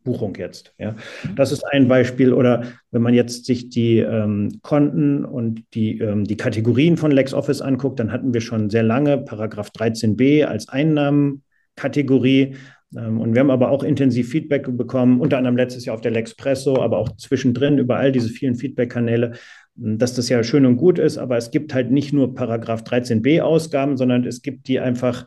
Buchung 0.05 0.35
jetzt. 0.37 0.75
Ja. 0.79 0.97
Das 1.37 1.53
ist 1.53 1.65
ein 1.65 1.89
Beispiel. 1.89 2.33
Oder 2.33 2.63
wenn 2.91 3.03
man 3.03 3.15
jetzt 3.15 3.45
sich 3.45 3.69
die 3.69 3.99
ähm, 3.99 4.61
Konten 4.63 5.25
und 5.25 5.63
die, 5.75 5.99
ähm, 5.99 6.25
die 6.25 6.37
Kategorien 6.37 6.97
von 6.97 7.11
LexOffice 7.11 7.61
anguckt, 7.61 8.01
dann 8.01 8.13
hatten 8.13 8.33
wir 8.33 8.41
schon 8.41 8.71
sehr 8.71 8.83
lange 8.83 9.19
Paragraph 9.19 9.71
13b 9.71 10.45
als 10.45 10.69
Einnahmenkategorie. 10.69 12.57
Ähm, 12.97 13.21
und 13.21 13.35
wir 13.35 13.41
haben 13.41 13.51
aber 13.51 13.71
auch 13.71 13.83
intensiv 13.83 14.31
Feedback 14.31 14.69
bekommen, 14.77 15.21
unter 15.21 15.39
anderem 15.39 15.57
letztes 15.57 15.85
Jahr 15.85 15.95
auf 15.95 16.01
der 16.01 16.13
Lexpresso, 16.13 16.81
aber 16.81 16.99
auch 16.99 17.17
zwischendrin 17.17 17.79
über 17.79 17.97
all 17.97 18.13
diese 18.13 18.29
vielen 18.29 18.55
Feedback-Kanäle, 18.55 19.33
dass 19.75 20.15
das 20.15 20.29
ja 20.29 20.43
schön 20.43 20.67
und 20.67 20.77
gut 20.77 20.99
ist, 20.99 21.19
aber 21.19 21.37
es 21.37 21.51
gibt 21.51 21.73
halt 21.73 21.91
nicht 21.91 22.13
nur 22.13 22.35
Paragraph 22.35 22.83
13b 22.83 23.43
Ausgaben, 23.43 23.97
sondern 23.97 24.25
es 24.25 24.43
gibt 24.43 24.67
die 24.69 24.81
einfach 24.81 25.27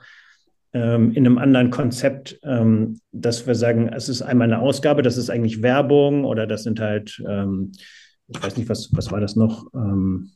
ähm, 0.74 1.12
in 1.12 1.25
einem 1.25 1.38
anderen 1.38 1.70
Konzept, 1.70 2.40
ähm, 2.44 3.00
dass 3.12 3.48
wir 3.48 3.56
sagen, 3.56 3.90
es 3.90 4.10
ist 4.10 4.22
einmal 4.22 4.51
eine 4.51 4.60
Ausgabe, 4.60 5.01
das 5.01 5.18
ist 5.18 5.30
eigentlich 5.30 5.62
Werbung 5.62 6.25
oder 6.25 6.48
das 6.48 6.63
sind 6.63 6.80
halt, 6.80 7.22
ähm, 7.28 7.72
ich 8.28 8.42
weiß 8.42 8.58
nicht, 8.58 8.70
was, 8.70 8.90
was 8.94 9.12
war 9.12 9.20
das 9.20 9.36
noch? 9.36 9.68
Ähm, 9.74 10.32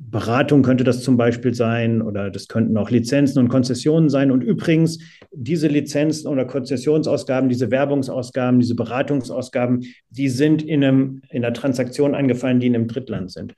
Beratung 0.00 0.62
könnte 0.62 0.84
das 0.84 1.02
zum 1.02 1.16
Beispiel 1.16 1.54
sein 1.54 2.00
oder 2.02 2.30
das 2.30 2.46
könnten 2.46 2.76
auch 2.76 2.88
Lizenzen 2.88 3.40
und 3.40 3.48
Konzessionen 3.48 4.08
sein. 4.08 4.30
Und 4.30 4.42
übrigens, 4.42 5.00
diese 5.32 5.66
Lizenzen 5.66 6.28
oder 6.28 6.44
Konzessionsausgaben, 6.44 7.48
diese 7.48 7.72
Werbungsausgaben, 7.72 8.60
diese 8.60 8.76
Beratungsausgaben, 8.76 9.84
die 10.10 10.28
sind 10.28 10.62
in, 10.62 10.84
einem, 10.84 11.22
in 11.30 11.44
einer 11.44 11.52
Transaktion 11.52 12.14
angefallen, 12.14 12.60
die 12.60 12.68
in 12.68 12.76
einem 12.76 12.86
Drittland 12.86 13.32
sind. 13.32 13.54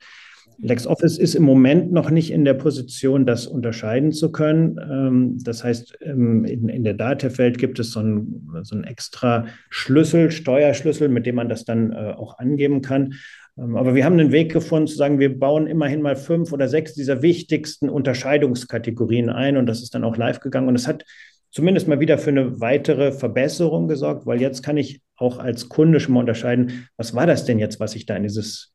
LexOffice 0.61 1.17
ist 1.17 1.35
im 1.35 1.43
Moment 1.43 1.91
noch 1.91 2.11
nicht 2.11 2.31
in 2.31 2.45
der 2.45 2.53
Position, 2.53 3.25
das 3.25 3.47
unterscheiden 3.47 4.11
zu 4.11 4.31
können. 4.31 4.79
Ähm, 4.79 5.37
das 5.41 5.63
heißt, 5.63 5.97
ähm, 6.01 6.45
in, 6.45 6.83
der 6.83 6.93
Datefeld 6.93 7.57
gibt 7.57 7.79
es 7.79 7.91
so 7.91 7.99
einen, 7.99 8.47
so 8.63 8.75
einen 8.75 8.83
extra 8.83 9.47
Schlüssel, 9.69 10.29
Steuerschlüssel, 10.29 11.09
mit 11.09 11.25
dem 11.25 11.35
man 11.35 11.49
das 11.49 11.65
dann 11.65 11.91
äh, 11.91 12.13
auch 12.15 12.37
angeben 12.37 12.81
kann. 12.81 13.15
Ähm, 13.57 13.75
aber 13.75 13.95
wir 13.95 14.05
haben 14.05 14.19
einen 14.19 14.31
Weg 14.31 14.51
gefunden 14.53 14.87
zu 14.87 14.95
sagen, 14.95 15.19
wir 15.19 15.37
bauen 15.37 15.65
immerhin 15.65 16.01
mal 16.01 16.15
fünf 16.15 16.53
oder 16.53 16.67
sechs 16.67 16.93
dieser 16.93 17.23
wichtigsten 17.23 17.89
Unterscheidungskategorien 17.89 19.29
ein 19.29 19.57
und 19.57 19.65
das 19.65 19.81
ist 19.81 19.95
dann 19.95 20.03
auch 20.03 20.15
live 20.15 20.41
gegangen 20.41 20.67
und 20.67 20.75
es 20.75 20.87
hat 20.87 21.05
zumindest 21.49 21.87
mal 21.87 21.99
wieder 21.99 22.17
für 22.17 22.29
eine 22.29 22.61
weitere 22.61 23.11
Verbesserung 23.11 23.87
gesorgt, 23.87 24.25
weil 24.25 24.39
jetzt 24.39 24.61
kann 24.63 24.77
ich 24.77 25.01
auch 25.15 25.39
als 25.39 25.69
Kunde 25.69 25.99
schon 25.99 26.13
mal 26.13 26.21
unterscheiden, 26.21 26.87
was 26.97 27.13
war 27.15 27.25
das 27.25 27.45
denn 27.45 27.59
jetzt, 27.59 27.79
was 27.79 27.95
ich 27.95 28.05
da 28.05 28.15
in 28.15 28.23
dieses 28.23 28.73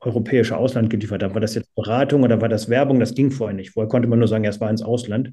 europäische 0.00 0.56
Ausland 0.56 0.90
geliefert 0.90 1.22
habe. 1.22 1.34
War 1.34 1.40
das 1.40 1.54
jetzt 1.54 1.74
Beratung 1.74 2.22
oder 2.22 2.40
war 2.40 2.48
das 2.48 2.68
Werbung? 2.68 3.00
Das 3.00 3.14
ging 3.14 3.30
vorher 3.30 3.56
nicht. 3.56 3.72
Vorher 3.72 3.88
konnte 3.88 4.08
man 4.08 4.18
nur 4.18 4.28
sagen, 4.28 4.44
ja, 4.44 4.50
es 4.50 4.60
war 4.60 4.70
ins 4.70 4.82
Ausland. 4.82 5.30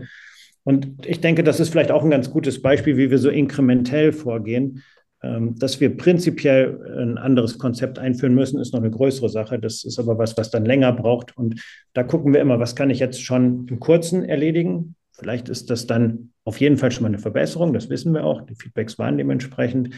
Und 0.64 1.06
ich 1.06 1.22
denke, 1.22 1.44
das 1.44 1.60
ist 1.60 1.70
vielleicht 1.70 1.92
auch 1.92 2.04
ein 2.04 2.10
ganz 2.10 2.30
gutes 2.30 2.62
Beispiel, 2.62 2.98
wie 2.98 3.10
wir 3.10 3.18
so 3.18 3.30
inkrementell 3.30 4.12
vorgehen. 4.12 4.84
Ähm, 5.24 5.56
dass 5.58 5.80
wir 5.80 5.98
prinzipiell 5.98 6.80
ein 7.00 7.18
anderes 7.18 7.58
Konzept 7.58 7.98
einführen 7.98 8.36
müssen, 8.36 8.60
ist 8.60 8.74
noch 8.74 8.82
eine 8.82 8.92
größere 8.92 9.30
Sache. 9.30 9.58
Das 9.58 9.84
ist 9.84 9.98
aber 9.98 10.18
was, 10.18 10.38
was 10.38 10.52
dann 10.52 10.66
länger 10.66 10.92
braucht. 10.92 11.36
Und 11.38 11.62
da 11.94 12.04
gucken 12.04 12.34
wir 12.34 12.42
immer, 12.42 12.60
was 12.60 12.76
kann 12.76 12.90
ich 12.90 13.00
jetzt 13.00 13.24
schon 13.24 13.68
im 13.68 13.80
Kurzen 13.80 14.24
erledigen? 14.24 14.96
Vielleicht 15.14 15.50
ist 15.50 15.72
das 15.72 15.88
dann 15.88 16.32
auf 16.44 16.60
jeden 16.60 16.78
Fall 16.78 16.92
schon 16.92 17.04
mal 17.04 17.10
eine 17.10 17.18
Verbesserung. 17.18 17.74
Das 17.74 17.90
wissen 17.90 18.14
wir 18.14 18.24
auch. 18.24 18.42
Die 18.42 18.56
Feedbacks 18.56 19.00
waren 19.00 19.18
dementsprechend. 19.18 19.96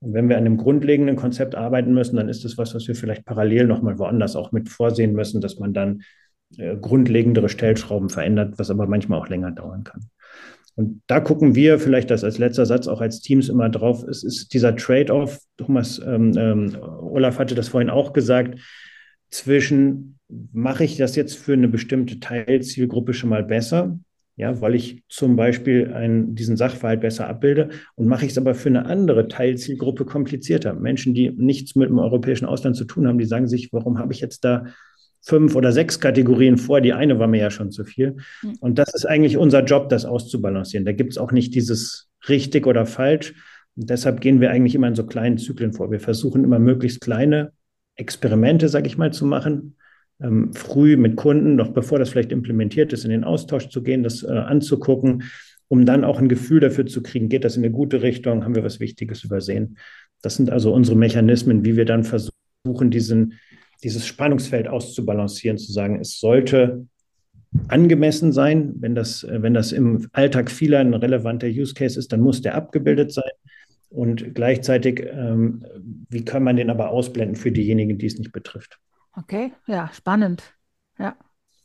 Und 0.00 0.12
wenn 0.14 0.28
wir 0.28 0.36
an 0.36 0.46
einem 0.46 0.56
grundlegenden 0.56 1.16
Konzept 1.16 1.54
arbeiten 1.54 1.94
müssen, 1.94 2.16
dann 2.16 2.28
ist 2.28 2.44
das 2.44 2.58
was, 2.58 2.74
was 2.74 2.86
wir 2.88 2.94
vielleicht 2.94 3.24
parallel 3.24 3.66
nochmal 3.66 3.98
woanders 3.98 4.36
auch 4.36 4.52
mit 4.52 4.68
vorsehen 4.68 5.12
müssen, 5.12 5.40
dass 5.40 5.58
man 5.58 5.72
dann 5.72 6.02
äh, 6.56 6.76
grundlegendere 6.76 7.48
Stellschrauben 7.48 8.08
verändert, 8.08 8.54
was 8.58 8.70
aber 8.70 8.86
manchmal 8.86 9.18
auch 9.18 9.28
länger 9.28 9.50
dauern 9.50 9.84
kann. 9.84 10.08
Und 10.76 11.02
da 11.06 11.20
gucken 11.20 11.54
wir 11.54 11.78
vielleicht 11.78 12.10
das 12.10 12.24
als 12.24 12.38
letzter 12.38 12.66
Satz 12.66 12.88
auch 12.88 13.00
als 13.00 13.20
Teams 13.20 13.48
immer 13.48 13.68
drauf. 13.68 14.02
Es 14.02 14.24
ist 14.24 14.52
dieser 14.54 14.74
Trade-off, 14.74 15.38
Thomas, 15.56 16.00
ähm, 16.04 16.32
ähm, 16.36 16.76
Olaf 16.82 17.38
hatte 17.38 17.54
das 17.54 17.68
vorhin 17.68 17.90
auch 17.90 18.12
gesagt, 18.12 18.58
zwischen 19.30 20.18
mache 20.52 20.84
ich 20.84 20.96
das 20.96 21.16
jetzt 21.16 21.36
für 21.36 21.52
eine 21.52 21.68
bestimmte 21.68 22.18
Teilzielgruppe 22.18 23.14
schon 23.14 23.30
mal 23.30 23.44
besser 23.44 23.98
ja, 24.36 24.60
weil 24.60 24.74
ich 24.74 25.04
zum 25.08 25.36
Beispiel 25.36 25.92
einen, 25.92 26.34
diesen 26.34 26.56
Sachverhalt 26.56 27.00
besser 27.00 27.28
abbilde 27.28 27.70
und 27.94 28.08
mache 28.08 28.24
ich 28.24 28.32
es 28.32 28.38
aber 28.38 28.54
für 28.54 28.68
eine 28.68 28.86
andere 28.86 29.28
Teilzielgruppe 29.28 30.04
komplizierter. 30.04 30.74
Menschen, 30.74 31.14
die 31.14 31.30
nichts 31.30 31.76
mit 31.76 31.88
dem 31.88 32.00
europäischen 32.00 32.46
Ausland 32.46 32.74
zu 32.76 32.84
tun 32.84 33.06
haben, 33.06 33.18
die 33.18 33.26
sagen 33.26 33.46
sich, 33.46 33.72
warum 33.72 33.98
habe 33.98 34.12
ich 34.12 34.20
jetzt 34.20 34.44
da 34.44 34.66
fünf 35.22 35.54
oder 35.54 35.70
sechs 35.70 36.00
Kategorien 36.00 36.58
vor? 36.58 36.80
Die 36.80 36.92
eine 36.92 37.18
war 37.20 37.28
mir 37.28 37.40
ja 37.40 37.50
schon 37.50 37.70
zu 37.70 37.84
viel. 37.84 38.16
Hm. 38.40 38.56
Und 38.58 38.78
das 38.78 38.92
ist 38.92 39.06
eigentlich 39.06 39.36
unser 39.36 39.62
Job, 39.62 39.88
das 39.88 40.04
auszubalancieren. 40.04 40.84
Da 40.84 40.92
gibt 40.92 41.12
es 41.12 41.18
auch 41.18 41.30
nicht 41.30 41.54
dieses 41.54 42.08
richtig 42.28 42.66
oder 42.66 42.86
falsch. 42.86 43.34
Und 43.76 43.88
deshalb 43.88 44.20
gehen 44.20 44.40
wir 44.40 44.50
eigentlich 44.50 44.74
immer 44.74 44.88
in 44.88 44.96
so 44.96 45.06
kleinen 45.06 45.38
Zyklen 45.38 45.72
vor. 45.72 45.92
Wir 45.92 46.00
versuchen 46.00 46.42
immer 46.42 46.58
möglichst 46.58 47.00
kleine 47.00 47.52
Experimente, 47.94 48.68
sage 48.68 48.88
ich 48.88 48.98
mal, 48.98 49.12
zu 49.12 49.26
machen 49.26 49.76
ähm, 50.24 50.52
früh 50.52 50.96
mit 50.96 51.16
Kunden, 51.16 51.56
noch 51.56 51.68
bevor 51.68 51.98
das 51.98 52.10
vielleicht 52.10 52.32
implementiert 52.32 52.92
ist, 52.92 53.04
in 53.04 53.10
den 53.10 53.24
Austausch 53.24 53.68
zu 53.68 53.82
gehen, 53.82 54.02
das 54.02 54.22
äh, 54.22 54.28
anzugucken, 54.30 55.24
um 55.68 55.86
dann 55.86 56.04
auch 56.04 56.18
ein 56.18 56.28
Gefühl 56.28 56.60
dafür 56.60 56.86
zu 56.86 57.02
kriegen, 57.02 57.28
geht 57.28 57.44
das 57.44 57.56
in 57.56 57.64
eine 57.64 57.72
gute 57.72 58.02
Richtung, 58.02 58.44
haben 58.44 58.54
wir 58.54 58.64
was 58.64 58.80
Wichtiges 58.80 59.24
übersehen. 59.24 59.76
Das 60.22 60.36
sind 60.36 60.50
also 60.50 60.72
unsere 60.72 60.96
Mechanismen, 60.96 61.64
wie 61.64 61.76
wir 61.76 61.84
dann 61.84 62.04
versuchen, 62.04 62.90
diesen, 62.90 63.34
dieses 63.82 64.06
Spannungsfeld 64.06 64.68
auszubalancieren, 64.68 65.58
zu 65.58 65.72
sagen, 65.72 66.00
es 66.00 66.18
sollte 66.18 66.86
angemessen 67.68 68.32
sein. 68.32 68.74
Wenn 68.78 68.94
das, 68.94 69.24
äh, 69.24 69.42
wenn 69.42 69.54
das 69.54 69.72
im 69.72 70.08
Alltag 70.12 70.50
vieler 70.50 70.80
ein 70.80 70.94
relevanter 70.94 71.48
Use 71.48 71.74
Case 71.74 71.98
ist, 71.98 72.12
dann 72.12 72.20
muss 72.20 72.42
der 72.42 72.54
abgebildet 72.54 73.12
sein. 73.12 73.30
Und 73.90 74.34
gleichzeitig, 74.34 75.06
ähm, 75.08 75.64
wie 76.08 76.24
kann 76.24 76.42
man 76.42 76.56
den 76.56 76.68
aber 76.68 76.90
ausblenden 76.90 77.36
für 77.36 77.52
diejenigen, 77.52 77.96
die 77.96 78.06
es 78.06 78.18
nicht 78.18 78.32
betrifft? 78.32 78.80
Okay, 79.16 79.52
ja, 79.66 79.90
spannend. 79.92 80.42
Ja. 80.98 81.16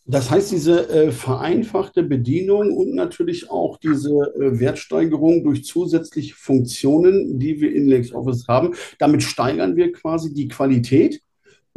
Das 0.05 0.31
heißt, 0.31 0.51
diese 0.51 0.89
äh, 0.89 1.11
vereinfachte 1.11 2.01
Bedienung 2.01 2.75
und 2.75 2.95
natürlich 2.95 3.51
auch 3.51 3.77
diese 3.77 4.09
äh, 4.09 4.59
Wertsteigerung 4.59 5.43
durch 5.43 5.65
zusätzliche 5.65 6.33
Funktionen, 6.35 7.37
die 7.37 7.61
wir 7.61 7.73
in 7.73 7.87
LexOffice 7.87 8.47
haben, 8.47 8.73
damit 8.97 9.21
steigern 9.21 9.75
wir 9.75 9.91
quasi 9.91 10.33
die 10.33 10.47
Qualität 10.47 11.21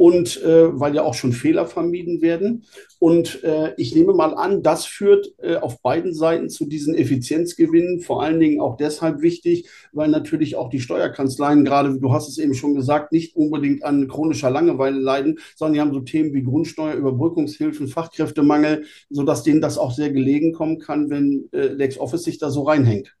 und 0.03 0.43
äh, 0.43 0.77
weil 0.77 0.93
ja 0.95 1.03
auch 1.03 1.13
schon 1.13 1.31
Fehler 1.31 1.65
vermieden 1.65 2.21
werden. 2.21 2.65
Und 2.99 3.41
äh, 3.45 3.73
ich 3.77 3.95
nehme 3.95 4.13
mal 4.13 4.33
an, 4.33 4.61
das 4.61 4.83
führt 4.85 5.33
äh, 5.41 5.55
auf 5.55 5.81
beiden 5.81 6.13
Seiten 6.13 6.49
zu 6.49 6.65
diesen 6.65 6.93
Effizienzgewinnen, 6.93 8.01
vor 8.01 8.21
allen 8.21 8.41
Dingen 8.41 8.59
auch 8.59 8.75
deshalb 8.75 9.21
wichtig, 9.21 9.69
weil 9.93 10.09
natürlich 10.09 10.57
auch 10.57 10.69
die 10.69 10.81
Steuerkanzleien 10.81 11.63
gerade, 11.63 11.97
du 11.97 12.11
hast 12.11 12.27
es 12.27 12.37
eben 12.37 12.53
schon 12.53 12.75
gesagt, 12.75 13.13
nicht 13.13 13.37
unbedingt 13.37 13.85
an 13.85 14.09
chronischer 14.09 14.49
Langeweile 14.49 14.99
leiden, 14.99 15.39
sondern 15.55 15.73
die 15.75 15.79
haben 15.79 15.93
so 15.93 16.01
Themen 16.01 16.33
wie 16.33 16.43
Grundsteuer, 16.43 16.95
Überbrückungshilfen, 16.95 17.87
Fachkräftemangel, 17.87 18.83
sodass 19.09 19.43
denen 19.43 19.61
das 19.61 19.77
auch 19.77 19.93
sehr 19.93 20.11
gelegen 20.11 20.51
kommen 20.51 20.79
kann, 20.79 21.09
wenn 21.09 21.47
äh, 21.53 21.67
LexOffice 21.67 22.23
sich 22.23 22.39
da 22.39 22.49
so 22.49 22.63
reinhängt. 22.63 23.15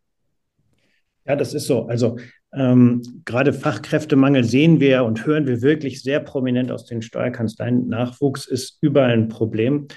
Ja, 1.25 1.37
das 1.37 1.53
ist 1.53 1.65
so. 1.65 1.83
Also 1.83 2.17
ähm, 2.55 3.01
gerade 3.25 3.53
Fachkräftemangel 3.53 4.43
sehen 4.43 4.79
wir 4.79 5.03
und 5.05 5.25
hören 5.25 5.47
wir 5.47 5.61
wirklich 5.61 6.03
sehr 6.03 6.19
prominent 6.19 6.71
aus 6.71 6.85
den 6.85 7.01
Steuerkanzleien. 7.01 7.87
Nachwuchs 7.87 8.45
ist 8.45 8.77
überall 8.81 9.11
ein 9.11 9.27
Problem. 9.27 9.87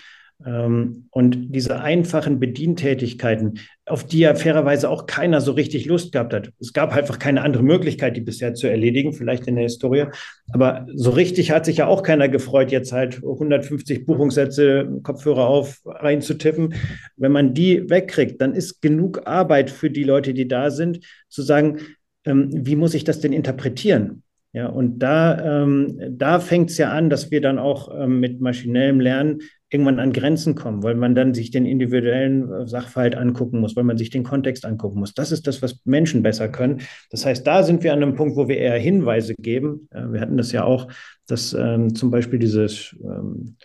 Ähm, 0.44 1.06
und 1.10 1.54
diese 1.54 1.80
einfachen 1.80 2.38
Bedientätigkeiten, 2.38 3.58
auf 3.86 4.04
die 4.04 4.18
ja 4.18 4.34
fairerweise 4.34 4.90
auch 4.90 5.06
keiner 5.06 5.40
so 5.40 5.52
richtig 5.52 5.86
Lust 5.86 6.12
gehabt 6.12 6.34
hat. 6.34 6.50
Es 6.60 6.74
gab 6.74 6.94
einfach 6.94 7.18
keine 7.18 7.40
andere 7.40 7.62
Möglichkeit, 7.62 8.16
die 8.16 8.20
bisher 8.20 8.52
zu 8.52 8.66
erledigen, 8.66 9.14
vielleicht 9.14 9.46
in 9.46 9.54
der 9.54 9.64
Historie. 9.64 10.06
Aber 10.52 10.86
so 10.94 11.10
richtig 11.10 11.52
hat 11.52 11.64
sich 11.64 11.78
ja 11.78 11.86
auch 11.86 12.02
keiner 12.02 12.28
gefreut, 12.28 12.70
jetzt 12.70 12.92
halt 12.92 13.16
150 13.16 14.04
Buchungssätze, 14.04 15.00
Kopfhörer 15.02 15.46
auf, 15.46 15.80
reinzutippen. 15.86 16.74
Wenn 17.16 17.32
man 17.32 17.54
die 17.54 17.88
wegkriegt, 17.88 18.40
dann 18.40 18.52
ist 18.52 18.82
genug 18.82 19.26
Arbeit 19.26 19.70
für 19.70 19.90
die 19.90 20.04
Leute, 20.04 20.34
die 20.34 20.48
da 20.48 20.70
sind, 20.70 21.00
zu 21.30 21.40
sagen, 21.40 21.78
ähm, 22.26 22.50
wie 22.52 22.76
muss 22.76 22.94
ich 22.94 23.04
das 23.04 23.20
denn 23.20 23.32
interpretieren? 23.32 24.22
Ja, 24.52 24.68
und 24.68 25.00
da, 25.00 25.62
ähm, 25.62 25.98
da 26.12 26.40
fängt 26.40 26.70
es 26.70 26.78
ja 26.78 26.90
an, 26.90 27.10
dass 27.10 27.30
wir 27.30 27.42
dann 27.42 27.58
auch 27.58 27.94
ähm, 27.94 28.20
mit 28.20 28.40
maschinellem 28.40 29.00
Lernen 29.00 29.42
irgendwann 29.68 29.98
an 29.98 30.14
Grenzen 30.14 30.54
kommen, 30.54 30.82
weil 30.82 30.94
man 30.94 31.14
dann 31.14 31.34
sich 31.34 31.50
den 31.50 31.66
individuellen 31.66 32.50
äh, 32.50 32.66
Sachverhalt 32.66 33.16
angucken 33.16 33.60
muss, 33.60 33.76
weil 33.76 33.84
man 33.84 33.98
sich 33.98 34.08
den 34.08 34.22
Kontext 34.22 34.64
angucken 34.64 34.98
muss. 34.98 35.12
Das 35.12 35.30
ist 35.30 35.46
das, 35.46 35.60
was 35.60 35.80
Menschen 35.84 36.22
besser 36.22 36.48
können. 36.48 36.80
Das 37.10 37.26
heißt, 37.26 37.46
da 37.46 37.64
sind 37.64 37.82
wir 37.82 37.92
an 37.92 38.02
einem 38.02 38.14
Punkt, 38.14 38.36
wo 38.36 38.48
wir 38.48 38.56
eher 38.56 38.78
Hinweise 38.78 39.34
geben. 39.34 39.88
Äh, 39.90 40.12
wir 40.12 40.20
hatten 40.22 40.38
das 40.38 40.52
ja 40.52 40.64
auch, 40.64 40.88
dass 41.26 41.52
ähm, 41.52 41.94
zum 41.94 42.10
Beispiel 42.10 42.38
dieses, 42.38 42.96
ähm, 43.04 43.56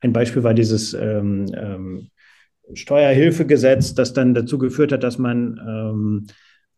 ein 0.00 0.12
Beispiel 0.12 0.42
war 0.42 0.54
dieses 0.54 0.92
ähm, 0.94 1.46
ähm 1.54 2.08
Steuerhilfegesetz, 2.72 3.94
das 3.94 4.14
dann 4.14 4.32
dazu 4.32 4.56
geführt 4.56 4.90
hat, 4.90 5.02
dass 5.02 5.18
man 5.18 6.26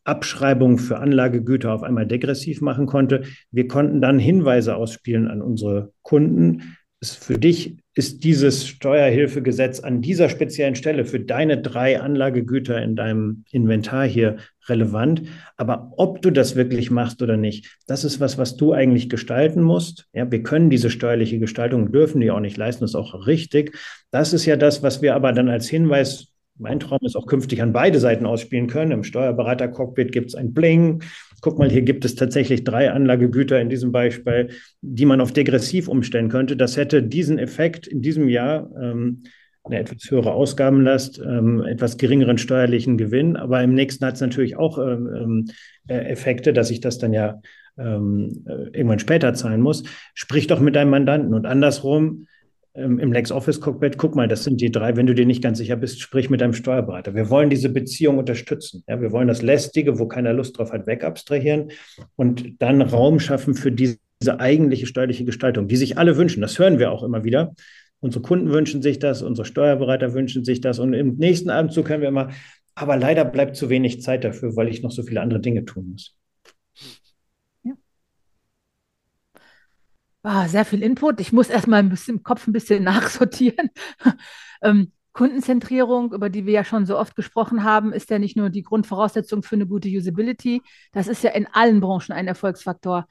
Abschreibung 0.06 0.78
für 0.78 0.98
Anlagegüter 0.98 1.72
auf 1.72 1.82
einmal 1.82 2.06
degressiv 2.06 2.60
machen 2.60 2.86
konnte. 2.86 3.22
Wir 3.50 3.68
konnten 3.68 4.00
dann 4.00 4.18
Hinweise 4.18 4.76
ausspielen 4.76 5.28
an 5.28 5.42
unsere 5.42 5.92
Kunden. 6.02 6.76
für 7.02 7.38
dich 7.38 7.76
ist 7.94 8.24
dieses 8.24 8.68
Steuerhilfegesetz 8.68 9.80
an 9.80 10.02
dieser 10.02 10.28
speziellen 10.28 10.74
Stelle 10.74 11.06
für 11.06 11.18
deine 11.18 11.60
drei 11.60 12.00
Anlagegüter 12.00 12.80
in 12.82 12.94
deinem 12.94 13.44
Inventar 13.50 14.06
hier 14.06 14.36
relevant. 14.68 15.22
Aber 15.56 15.92
ob 15.96 16.20
du 16.20 16.30
das 16.30 16.56
wirklich 16.56 16.90
machst 16.90 17.22
oder 17.22 17.38
nicht, 17.38 17.78
das 17.86 18.04
ist 18.04 18.20
was, 18.20 18.36
was 18.36 18.56
du 18.56 18.72
eigentlich 18.74 19.08
gestalten 19.08 19.62
musst. 19.62 20.08
Ja, 20.12 20.30
wir 20.30 20.42
können 20.42 20.68
diese 20.68 20.90
steuerliche 20.90 21.38
Gestaltung, 21.38 21.90
dürfen 21.90 22.20
die 22.20 22.30
auch 22.30 22.40
nicht 22.40 22.58
leisten, 22.58 22.84
ist 22.84 22.94
auch 22.94 23.26
richtig. 23.26 23.74
Das 24.10 24.34
ist 24.34 24.44
ja 24.44 24.56
das, 24.56 24.82
was 24.82 25.00
wir 25.00 25.14
aber 25.14 25.32
dann 25.32 25.48
als 25.48 25.68
Hinweis 25.68 26.35
mein 26.58 26.80
Traum 26.80 26.98
ist 27.02 27.16
auch 27.16 27.26
künftig 27.26 27.62
an 27.62 27.72
beide 27.72 27.98
Seiten 28.00 28.26
ausspielen 28.26 28.66
können. 28.66 28.92
Im 28.92 29.04
Steuerberater-Cockpit 29.04 30.12
gibt 30.12 30.28
es 30.28 30.34
ein 30.34 30.52
Bling. 30.52 31.02
Guck 31.40 31.58
mal, 31.58 31.70
hier 31.70 31.82
gibt 31.82 32.04
es 32.04 32.14
tatsächlich 32.14 32.64
drei 32.64 32.90
Anlagegüter 32.90 33.60
in 33.60 33.68
diesem 33.68 33.92
Beispiel, 33.92 34.50
die 34.80 35.06
man 35.06 35.20
auf 35.20 35.32
degressiv 35.32 35.88
umstellen 35.88 36.28
könnte. 36.28 36.56
Das 36.56 36.76
hätte 36.76 37.02
diesen 37.02 37.38
Effekt 37.38 37.86
in 37.86 38.02
diesem 38.02 38.28
Jahr, 38.28 38.70
ähm, 38.80 39.24
eine 39.64 39.80
etwas 39.80 40.10
höhere 40.10 40.32
Ausgabenlast, 40.32 41.20
ähm, 41.20 41.62
etwas 41.62 41.98
geringeren 41.98 42.38
steuerlichen 42.38 42.96
Gewinn. 42.96 43.36
Aber 43.36 43.62
im 43.62 43.74
nächsten 43.74 44.06
hat 44.06 44.14
es 44.14 44.20
natürlich 44.20 44.56
auch 44.56 44.78
ähm, 44.78 45.10
ähm 45.14 45.44
äh, 45.88 45.98
Effekte, 46.10 46.52
dass 46.52 46.70
ich 46.70 46.80
das 46.80 46.98
dann 46.98 47.12
ja 47.12 47.40
ähm, 47.78 48.44
äh, 48.46 48.76
irgendwann 48.76 48.98
später 48.98 49.34
zahlen 49.34 49.60
muss. 49.60 49.84
Sprich 50.14 50.46
doch 50.46 50.60
mit 50.60 50.76
deinem 50.76 50.90
Mandanten 50.90 51.34
und 51.34 51.46
andersrum 51.46 52.26
im 52.76 53.12
LexOffice-Cockpit, 53.12 53.96
guck 53.96 54.14
mal, 54.14 54.28
das 54.28 54.44
sind 54.44 54.60
die 54.60 54.70
drei, 54.70 54.96
wenn 54.96 55.06
du 55.06 55.14
dir 55.14 55.24
nicht 55.24 55.42
ganz 55.42 55.58
sicher 55.58 55.76
bist, 55.76 56.00
sprich 56.00 56.28
mit 56.28 56.40
deinem 56.40 56.52
Steuerberater. 56.52 57.14
Wir 57.14 57.30
wollen 57.30 57.48
diese 57.48 57.70
Beziehung 57.70 58.18
unterstützen. 58.18 58.84
Ja, 58.86 59.00
wir 59.00 59.12
wollen 59.12 59.28
das 59.28 59.42
Lästige, 59.42 59.98
wo 59.98 60.06
keiner 60.06 60.32
Lust 60.32 60.58
drauf 60.58 60.72
hat, 60.72 60.86
wegabstrahieren 60.86 61.70
und 62.16 62.60
dann 62.60 62.82
Raum 62.82 63.18
schaffen 63.18 63.54
für 63.54 63.72
diese, 63.72 63.98
eigentliche 64.38 64.86
steuerliche 64.86 65.26
Gestaltung, 65.26 65.68
die 65.68 65.76
sich 65.76 65.98
alle 65.98 66.16
wünschen. 66.16 66.40
Das 66.40 66.58
hören 66.58 66.78
wir 66.78 66.90
auch 66.90 67.02
immer 67.02 67.22
wieder. 67.22 67.54
Unsere 68.00 68.22
Kunden 68.22 68.50
wünschen 68.50 68.80
sich 68.80 68.98
das, 68.98 69.22
unsere 69.22 69.44
Steuerberater 69.44 70.14
wünschen 70.14 70.42
sich 70.42 70.62
das 70.62 70.78
und 70.78 70.94
im 70.94 71.16
nächsten 71.16 71.50
Abendzug 71.50 71.90
hören 71.90 72.00
wir 72.00 72.08
immer, 72.08 72.30
aber 72.74 72.96
leider 72.96 73.26
bleibt 73.26 73.56
zu 73.56 73.68
wenig 73.68 74.00
Zeit 74.00 74.24
dafür, 74.24 74.56
weil 74.56 74.68
ich 74.68 74.82
noch 74.82 74.90
so 74.90 75.02
viele 75.02 75.20
andere 75.20 75.40
Dinge 75.40 75.66
tun 75.66 75.90
muss. 75.90 76.15
Ah, 80.28 80.48
sehr 80.48 80.64
viel 80.64 80.82
Input. 80.82 81.20
Ich 81.20 81.32
muss 81.32 81.48
erstmal 81.48 81.78
ein 81.78 81.88
bisschen 81.88 82.16
im 82.16 82.22
Kopf 82.24 82.48
ein 82.48 82.52
bisschen 82.52 82.82
nachsortieren. 82.84 83.70
ähm, 84.60 84.90
Kundenzentrierung, 85.12 86.12
über 86.12 86.30
die 86.30 86.46
wir 86.46 86.52
ja 86.52 86.64
schon 86.64 86.84
so 86.84 86.98
oft 86.98 87.14
gesprochen 87.14 87.62
haben, 87.62 87.92
ist 87.92 88.10
ja 88.10 88.18
nicht 88.18 88.36
nur 88.36 88.50
die 88.50 88.64
Grundvoraussetzung 88.64 89.44
für 89.44 89.54
eine 89.54 89.68
gute 89.68 89.88
Usability. 89.88 90.62
Das 90.90 91.06
ist 91.06 91.22
ja 91.22 91.30
in 91.30 91.46
allen 91.52 91.78
Branchen 91.78 92.10
ein 92.12 92.26
Erfolgsfaktor. 92.26 93.06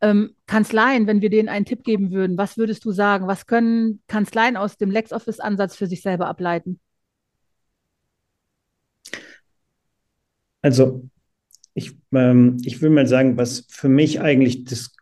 Ähm, 0.00 0.34
Kanzleien, 0.46 1.06
wenn 1.06 1.20
wir 1.20 1.30
denen 1.30 1.48
einen 1.48 1.66
Tipp 1.66 1.84
geben 1.84 2.10
würden, 2.10 2.36
was 2.36 2.58
würdest 2.58 2.84
du 2.84 2.90
sagen? 2.90 3.28
Was 3.28 3.46
können 3.46 4.02
Kanzleien 4.08 4.56
aus 4.56 4.76
dem 4.76 4.90
LexOffice-Ansatz 4.90 5.76
für 5.76 5.86
sich 5.86 6.02
selber 6.02 6.26
ableiten? 6.26 6.80
Also, 10.62 11.08
ich, 11.74 11.96
ähm, 12.12 12.56
ich 12.64 12.82
will 12.82 12.90
mal 12.90 13.06
sagen, 13.06 13.36
was 13.36 13.66
für 13.70 13.88
mich 13.88 14.20
eigentlich 14.20 14.64
das 14.64 14.95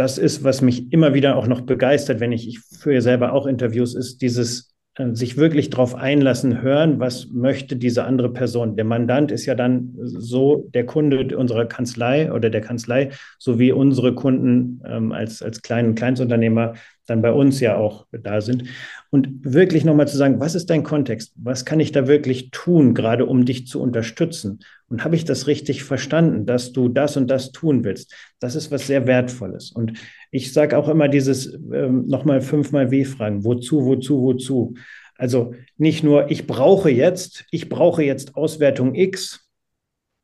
das 0.00 0.16
ist, 0.16 0.44
was 0.44 0.62
mich 0.62 0.90
immer 0.94 1.12
wieder 1.12 1.36
auch 1.36 1.46
noch 1.46 1.60
begeistert, 1.60 2.20
wenn 2.20 2.32
ich, 2.32 2.48
ich 2.48 2.58
führe 2.58 3.02
selber 3.02 3.34
auch 3.34 3.44
Interviews, 3.44 3.94
ist 3.94 4.22
dieses 4.22 4.74
äh, 4.94 5.14
sich 5.14 5.36
wirklich 5.36 5.68
darauf 5.68 5.94
einlassen, 5.94 6.62
hören, 6.62 7.00
was 7.00 7.28
möchte 7.30 7.76
diese 7.76 8.04
andere 8.04 8.32
Person. 8.32 8.76
Der 8.76 8.86
Mandant 8.86 9.30
ist 9.30 9.44
ja 9.44 9.54
dann 9.54 9.92
so 10.00 10.70
der 10.72 10.86
Kunde 10.86 11.36
unserer 11.36 11.66
Kanzlei 11.66 12.32
oder 12.32 12.48
der 12.48 12.62
Kanzlei, 12.62 13.10
so 13.38 13.58
wie 13.58 13.72
unsere 13.72 14.14
Kunden 14.14 14.80
ähm, 14.86 15.12
als, 15.12 15.42
als 15.42 15.60
kleinen 15.60 15.94
Kleinstunternehmer 15.94 16.76
dann 17.06 17.20
bei 17.20 17.32
uns 17.32 17.60
ja 17.60 17.76
auch 17.76 18.06
da 18.10 18.40
sind. 18.40 18.64
Und 19.12 19.28
wirklich 19.42 19.84
nochmal 19.84 20.06
zu 20.06 20.16
sagen, 20.16 20.38
was 20.38 20.54
ist 20.54 20.70
dein 20.70 20.84
Kontext? 20.84 21.32
Was 21.34 21.64
kann 21.64 21.80
ich 21.80 21.90
da 21.90 22.06
wirklich 22.06 22.50
tun, 22.52 22.94
gerade 22.94 23.26
um 23.26 23.44
dich 23.44 23.66
zu 23.66 23.82
unterstützen? 23.82 24.60
Und 24.88 25.04
habe 25.04 25.16
ich 25.16 25.24
das 25.24 25.48
richtig 25.48 25.82
verstanden, 25.82 26.46
dass 26.46 26.72
du 26.72 26.88
das 26.88 27.16
und 27.16 27.28
das 27.28 27.50
tun 27.50 27.82
willst? 27.82 28.14
Das 28.38 28.54
ist 28.54 28.70
was 28.70 28.86
sehr 28.86 29.08
Wertvolles. 29.08 29.72
Und 29.72 29.94
ich 30.30 30.52
sage 30.52 30.78
auch 30.78 30.88
immer 30.88 31.08
dieses 31.08 31.52
ähm, 31.72 32.06
nochmal 32.06 32.40
fünfmal 32.40 32.92
W-Fragen. 32.92 33.44
Wozu, 33.44 33.84
wozu, 33.84 34.22
wozu? 34.22 34.74
Also 35.16 35.54
nicht 35.76 36.04
nur, 36.04 36.30
ich 36.30 36.46
brauche 36.46 36.88
jetzt, 36.88 37.44
ich 37.50 37.68
brauche 37.68 38.04
jetzt 38.04 38.36
Auswertung 38.36 38.94
X, 38.94 39.50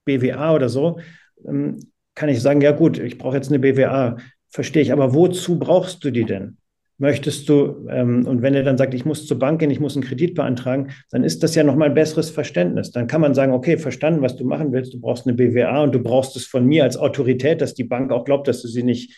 BWA 0.04 0.54
oder 0.54 0.68
so, 0.68 1.00
ähm, 1.44 1.90
kann 2.14 2.28
ich 2.28 2.40
sagen, 2.40 2.60
ja 2.60 2.70
gut, 2.70 2.98
ich 2.98 3.18
brauche 3.18 3.36
jetzt 3.36 3.48
eine 3.48 3.58
BWA, 3.58 4.16
verstehe 4.48 4.82
ich, 4.82 4.92
aber 4.92 5.12
wozu 5.12 5.58
brauchst 5.58 6.02
du 6.04 6.10
die 6.10 6.24
denn? 6.24 6.56
Möchtest 6.98 7.48
du, 7.48 7.86
ähm, 7.90 8.26
und 8.26 8.42
wenn 8.42 8.54
er 8.54 8.62
dann 8.62 8.78
sagt, 8.78 8.94
ich 8.94 9.04
muss 9.04 9.26
zur 9.26 9.38
Bank 9.38 9.60
gehen, 9.60 9.70
ich 9.70 9.80
muss 9.80 9.96
einen 9.96 10.04
Kredit 10.04 10.34
beantragen, 10.34 10.92
dann 11.10 11.24
ist 11.24 11.42
das 11.42 11.54
ja 11.54 11.62
nochmal 11.62 11.88
ein 11.88 11.94
besseres 11.94 12.30
Verständnis. 12.30 12.90
Dann 12.90 13.06
kann 13.06 13.20
man 13.20 13.34
sagen, 13.34 13.52
okay, 13.52 13.76
verstanden, 13.76 14.22
was 14.22 14.36
du 14.36 14.44
machen 14.44 14.72
willst, 14.72 14.94
du 14.94 15.00
brauchst 15.00 15.26
eine 15.26 15.36
BWA 15.36 15.82
und 15.82 15.94
du 15.94 15.98
brauchst 15.98 16.36
es 16.36 16.46
von 16.46 16.66
mir 16.66 16.84
als 16.84 16.96
Autorität, 16.96 17.60
dass 17.60 17.74
die 17.74 17.84
Bank 17.84 18.12
auch 18.12 18.24
glaubt, 18.24 18.48
dass 18.48 18.62
du 18.62 18.68
sie 18.68 18.82
nicht 18.82 19.14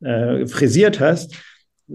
äh, 0.00 0.46
frisiert 0.46 1.00
hast 1.00 1.36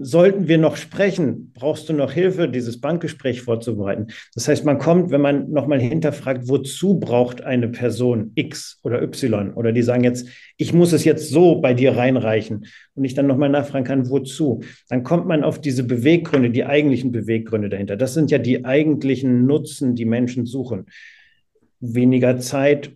sollten 0.00 0.48
wir 0.48 0.58
noch 0.58 0.76
sprechen, 0.76 1.52
brauchst 1.54 1.88
du 1.88 1.92
noch 1.92 2.12
Hilfe, 2.12 2.48
dieses 2.48 2.80
Bankgespräch 2.80 3.42
vorzubereiten. 3.42 4.08
Das 4.34 4.48
heißt, 4.48 4.64
man 4.64 4.78
kommt, 4.78 5.10
wenn 5.10 5.20
man 5.20 5.50
nochmal 5.50 5.80
hinterfragt, 5.80 6.48
wozu 6.48 6.98
braucht 6.98 7.42
eine 7.42 7.68
Person 7.68 8.32
X 8.34 8.80
oder 8.82 9.02
Y 9.02 9.52
oder 9.54 9.72
die 9.72 9.82
sagen 9.82 10.04
jetzt, 10.04 10.28
ich 10.56 10.72
muss 10.72 10.92
es 10.92 11.04
jetzt 11.04 11.30
so 11.30 11.60
bei 11.60 11.74
dir 11.74 11.96
reinreichen 11.96 12.66
und 12.94 13.04
ich 13.04 13.14
dann 13.14 13.26
nochmal 13.26 13.48
nachfragen 13.48 13.84
kann, 13.84 14.10
wozu, 14.10 14.62
dann 14.88 15.02
kommt 15.02 15.26
man 15.26 15.44
auf 15.44 15.60
diese 15.60 15.84
Beweggründe, 15.84 16.50
die 16.50 16.64
eigentlichen 16.64 17.12
Beweggründe 17.12 17.68
dahinter. 17.68 17.96
Das 17.96 18.14
sind 18.14 18.30
ja 18.30 18.38
die 18.38 18.64
eigentlichen 18.64 19.46
Nutzen, 19.46 19.94
die 19.94 20.04
Menschen 20.04 20.46
suchen. 20.46 20.86
Weniger 21.80 22.38
Zeit 22.38 22.90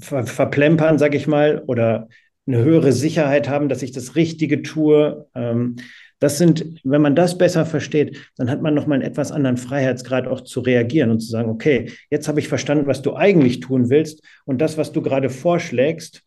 ver 0.00 0.24
verplempern, 0.24 0.98
sag 0.98 1.14
ich 1.14 1.26
mal, 1.26 1.62
oder 1.66 2.08
eine 2.46 2.58
höhere 2.58 2.92
Sicherheit 2.92 3.48
haben, 3.48 3.68
dass 3.68 3.82
ich 3.82 3.92
das 3.92 4.16
Richtige 4.16 4.62
tue. 4.62 5.26
Ähm, 5.34 5.76
das 6.22 6.38
sind, 6.38 6.64
wenn 6.84 7.02
man 7.02 7.16
das 7.16 7.36
besser 7.36 7.66
versteht, 7.66 8.16
dann 8.36 8.48
hat 8.48 8.62
man 8.62 8.74
nochmal 8.74 9.00
einen 9.00 9.10
etwas 9.10 9.32
anderen 9.32 9.56
Freiheitsgrad 9.56 10.28
auch 10.28 10.42
zu 10.42 10.60
reagieren 10.60 11.10
und 11.10 11.18
zu 11.18 11.28
sagen, 11.28 11.50
okay, 11.50 11.90
jetzt 12.10 12.28
habe 12.28 12.38
ich 12.38 12.46
verstanden, 12.46 12.86
was 12.86 13.02
du 13.02 13.16
eigentlich 13.16 13.58
tun 13.58 13.90
willst 13.90 14.22
und 14.44 14.60
das, 14.60 14.78
was 14.78 14.92
du 14.92 15.02
gerade 15.02 15.30
vorschlägst, 15.30 16.22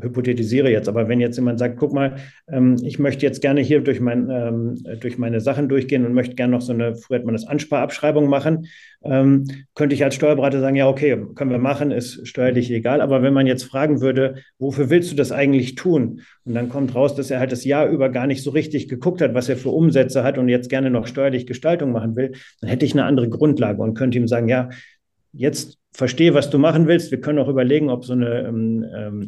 hypothetisiere 0.00 0.70
jetzt, 0.70 0.88
aber 0.88 1.08
wenn 1.08 1.20
jetzt 1.20 1.36
jemand 1.36 1.58
sagt, 1.58 1.78
guck 1.78 1.92
mal, 1.92 2.16
ähm, 2.50 2.76
ich 2.84 2.98
möchte 2.98 3.24
jetzt 3.24 3.40
gerne 3.40 3.60
hier 3.60 3.80
durch, 3.80 4.00
mein, 4.00 4.28
ähm, 4.30 4.74
durch 5.00 5.18
meine 5.18 5.40
Sachen 5.40 5.68
durchgehen 5.68 6.04
und 6.04 6.12
möchte 6.12 6.34
gerne 6.34 6.52
noch 6.52 6.60
so 6.60 6.72
eine, 6.72 6.96
früher 6.96 7.18
hat 7.18 7.24
man 7.24 7.34
das 7.34 7.46
Ansparabschreibung 7.46 8.28
machen, 8.28 8.66
ähm, 9.04 9.44
könnte 9.74 9.94
ich 9.94 10.04
als 10.04 10.14
Steuerberater 10.14 10.60
sagen, 10.60 10.76
ja, 10.76 10.88
okay, 10.88 11.16
können 11.34 11.50
wir 11.50 11.58
machen, 11.58 11.90
ist 11.90 12.26
steuerlich 12.26 12.70
egal. 12.70 13.00
Aber 13.00 13.22
wenn 13.22 13.34
man 13.34 13.46
jetzt 13.46 13.64
fragen 13.64 14.00
würde, 14.00 14.36
wofür 14.58 14.90
willst 14.90 15.10
du 15.10 15.16
das 15.16 15.32
eigentlich 15.32 15.74
tun? 15.74 16.20
Und 16.44 16.54
dann 16.54 16.68
kommt 16.68 16.94
raus, 16.94 17.14
dass 17.14 17.30
er 17.30 17.40
halt 17.40 17.52
das 17.52 17.64
Jahr 17.64 17.88
über 17.88 18.10
gar 18.10 18.26
nicht 18.26 18.42
so 18.42 18.50
richtig 18.50 18.88
geguckt 18.88 19.20
hat, 19.20 19.34
was 19.34 19.48
er 19.48 19.56
für 19.56 19.70
Umsätze 19.70 20.22
hat 20.22 20.38
und 20.38 20.48
jetzt 20.48 20.68
gerne 20.68 20.90
noch 20.90 21.06
steuerlich 21.06 21.46
Gestaltung 21.46 21.92
machen 21.92 22.16
will, 22.16 22.32
dann 22.60 22.70
hätte 22.70 22.84
ich 22.84 22.92
eine 22.92 23.04
andere 23.04 23.28
Grundlage 23.28 23.80
und 23.82 23.94
könnte 23.94 24.18
ihm 24.18 24.28
sagen, 24.28 24.48
ja, 24.48 24.68
jetzt 25.32 25.78
verstehe, 25.92 26.34
was 26.34 26.50
du 26.50 26.58
machen 26.58 26.86
willst. 26.86 27.10
Wir 27.10 27.20
können 27.20 27.38
auch 27.38 27.48
überlegen, 27.48 27.90
ob 27.90 28.04
so 28.04 28.12
eine 28.12 28.46
ähm, 28.46 28.84
ähm 28.94 29.22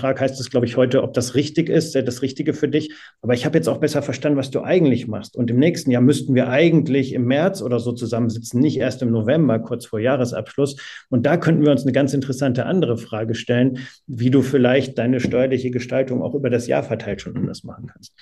Betrag 0.00 0.18
heißt 0.18 0.40
es, 0.40 0.48
glaube 0.48 0.64
ich, 0.64 0.78
heute, 0.78 1.02
ob 1.02 1.12
das 1.12 1.34
richtig 1.34 1.68
ist, 1.68 1.94
das 1.94 2.22
Richtige 2.22 2.54
für 2.54 2.68
dich. 2.68 2.94
Aber 3.20 3.34
ich 3.34 3.44
habe 3.44 3.58
jetzt 3.58 3.68
auch 3.68 3.80
besser 3.80 4.00
verstanden, 4.00 4.38
was 4.38 4.50
du 4.50 4.62
eigentlich 4.62 5.06
machst. 5.06 5.36
Und 5.36 5.50
im 5.50 5.58
nächsten 5.58 5.90
Jahr 5.90 6.00
müssten 6.00 6.34
wir 6.34 6.48
eigentlich 6.48 7.12
im 7.12 7.26
März 7.26 7.60
oder 7.60 7.78
so 7.80 7.92
zusammensitzen, 7.92 8.60
nicht 8.60 8.78
erst 8.78 9.02
im 9.02 9.10
November, 9.10 9.58
kurz 9.58 9.84
vor 9.84 10.00
Jahresabschluss. 10.00 10.76
Und 11.10 11.26
da 11.26 11.36
könnten 11.36 11.64
wir 11.64 11.70
uns 11.70 11.82
eine 11.82 11.92
ganz 11.92 12.14
interessante 12.14 12.64
andere 12.64 12.96
Frage 12.96 13.34
stellen, 13.34 13.80
wie 14.06 14.30
du 14.30 14.40
vielleicht 14.40 14.96
deine 14.96 15.20
steuerliche 15.20 15.70
Gestaltung 15.70 16.22
auch 16.22 16.34
über 16.34 16.48
das 16.48 16.66
Jahr 16.66 16.82
verteilt 16.82 17.20
schon 17.20 17.36
anders 17.36 17.62
machen 17.62 17.88
kannst. 17.92 18.14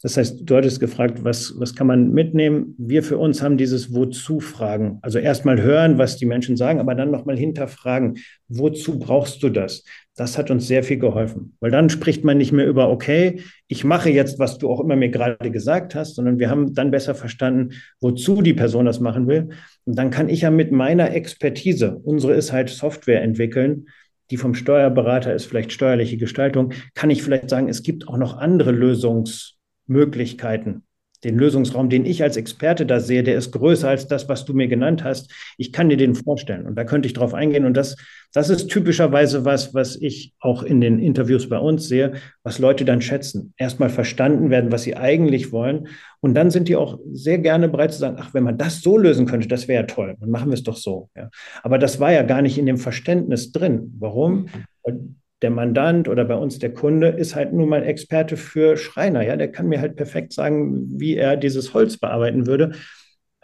Das 0.00 0.16
heißt, 0.16 0.48
du 0.48 0.56
hattest 0.56 0.80
gefragt, 0.80 1.24
was, 1.24 1.52
was 1.58 1.74
kann 1.74 1.88
man 1.88 2.12
mitnehmen? 2.12 2.74
Wir 2.78 3.02
für 3.02 3.18
uns 3.18 3.42
haben 3.42 3.58
dieses 3.58 3.92
Wozu-Fragen. 3.92 4.98
Also 5.02 5.18
erstmal 5.18 5.60
hören, 5.60 5.98
was 5.98 6.16
die 6.16 6.24
Menschen 6.24 6.56
sagen, 6.56 6.80
aber 6.80 6.94
dann 6.94 7.10
nochmal 7.10 7.36
hinterfragen, 7.36 8.16
wozu 8.48 8.98
brauchst 8.98 9.42
du 9.42 9.50
das? 9.50 9.84
Das 10.18 10.36
hat 10.36 10.50
uns 10.50 10.66
sehr 10.66 10.82
viel 10.82 10.98
geholfen, 10.98 11.54
weil 11.60 11.70
dann 11.70 11.88
spricht 11.90 12.24
man 12.24 12.38
nicht 12.38 12.50
mehr 12.50 12.66
über, 12.66 12.90
okay, 12.90 13.40
ich 13.68 13.84
mache 13.84 14.10
jetzt, 14.10 14.40
was 14.40 14.58
du 14.58 14.68
auch 14.68 14.80
immer 14.80 14.96
mir 14.96 15.10
gerade 15.10 15.52
gesagt 15.52 15.94
hast, 15.94 16.16
sondern 16.16 16.40
wir 16.40 16.50
haben 16.50 16.74
dann 16.74 16.90
besser 16.90 17.14
verstanden, 17.14 17.74
wozu 18.00 18.42
die 18.42 18.52
Person 18.52 18.86
das 18.86 18.98
machen 18.98 19.28
will. 19.28 19.50
Und 19.84 19.96
dann 19.96 20.10
kann 20.10 20.28
ich 20.28 20.40
ja 20.40 20.50
mit 20.50 20.72
meiner 20.72 21.12
Expertise, 21.12 22.00
unsere 22.02 22.34
ist 22.34 22.52
halt 22.52 22.68
Software 22.68 23.22
entwickeln, 23.22 23.86
die 24.32 24.38
vom 24.38 24.56
Steuerberater 24.56 25.32
ist 25.32 25.46
vielleicht 25.46 25.70
steuerliche 25.70 26.16
Gestaltung, 26.16 26.72
kann 26.94 27.10
ich 27.10 27.22
vielleicht 27.22 27.48
sagen, 27.48 27.68
es 27.68 27.84
gibt 27.84 28.08
auch 28.08 28.18
noch 28.18 28.38
andere 28.38 28.72
Lösungsmöglichkeiten 28.72 30.82
den 31.24 31.36
Lösungsraum, 31.36 31.88
den 31.88 32.06
ich 32.06 32.22
als 32.22 32.36
Experte 32.36 32.86
da 32.86 33.00
sehe, 33.00 33.22
der 33.22 33.36
ist 33.36 33.50
größer 33.52 33.88
als 33.88 34.06
das, 34.06 34.28
was 34.28 34.44
du 34.44 34.54
mir 34.54 34.68
genannt 34.68 35.02
hast. 35.02 35.32
Ich 35.56 35.72
kann 35.72 35.88
dir 35.88 35.96
den 35.96 36.14
vorstellen 36.14 36.66
und 36.66 36.76
da 36.76 36.84
könnte 36.84 37.06
ich 37.06 37.12
drauf 37.12 37.34
eingehen. 37.34 37.64
Und 37.64 37.76
das, 37.76 37.96
das 38.32 38.50
ist 38.50 38.68
typischerweise 38.68 39.44
was, 39.44 39.74
was 39.74 39.96
ich 39.96 40.32
auch 40.38 40.62
in 40.62 40.80
den 40.80 41.00
Interviews 41.00 41.48
bei 41.48 41.58
uns 41.58 41.88
sehe, 41.88 42.12
was 42.44 42.58
Leute 42.58 42.84
dann 42.84 43.02
schätzen. 43.02 43.52
Erstmal 43.56 43.90
verstanden 43.90 44.50
werden, 44.50 44.70
was 44.70 44.82
sie 44.82 44.96
eigentlich 44.96 45.50
wollen. 45.50 45.88
Und 46.20 46.34
dann 46.34 46.50
sind 46.50 46.68
die 46.68 46.76
auch 46.76 46.98
sehr 47.12 47.38
gerne 47.38 47.68
bereit 47.68 47.92
zu 47.92 47.98
sagen, 47.98 48.16
ach, 48.20 48.34
wenn 48.34 48.44
man 48.44 48.58
das 48.58 48.80
so 48.80 48.96
lösen 48.96 49.26
könnte, 49.26 49.48
das 49.48 49.66
wäre 49.66 49.82
ja 49.82 49.86
toll. 49.86 50.16
Dann 50.20 50.30
machen 50.30 50.50
wir 50.50 50.54
es 50.54 50.62
doch 50.62 50.76
so. 50.76 51.10
Ja. 51.16 51.30
Aber 51.62 51.78
das 51.78 51.98
war 51.98 52.12
ja 52.12 52.22
gar 52.22 52.42
nicht 52.42 52.58
in 52.58 52.66
dem 52.66 52.78
Verständnis 52.78 53.50
drin. 53.50 53.94
Warum? 53.98 54.48
Mhm 54.84 55.16
der 55.42 55.50
Mandant 55.50 56.08
oder 56.08 56.24
bei 56.24 56.34
uns 56.34 56.58
der 56.58 56.74
Kunde 56.74 57.08
ist 57.08 57.34
halt 57.34 57.52
nun 57.52 57.68
mal 57.68 57.84
Experte 57.84 58.36
für 58.36 58.76
Schreiner. 58.76 59.22
Ja, 59.22 59.36
der 59.36 59.52
kann 59.52 59.68
mir 59.68 59.80
halt 59.80 59.96
perfekt 59.96 60.32
sagen, 60.32 60.98
wie 60.98 61.16
er 61.16 61.36
dieses 61.36 61.74
Holz 61.74 61.96
bearbeiten 61.96 62.46
würde. 62.46 62.72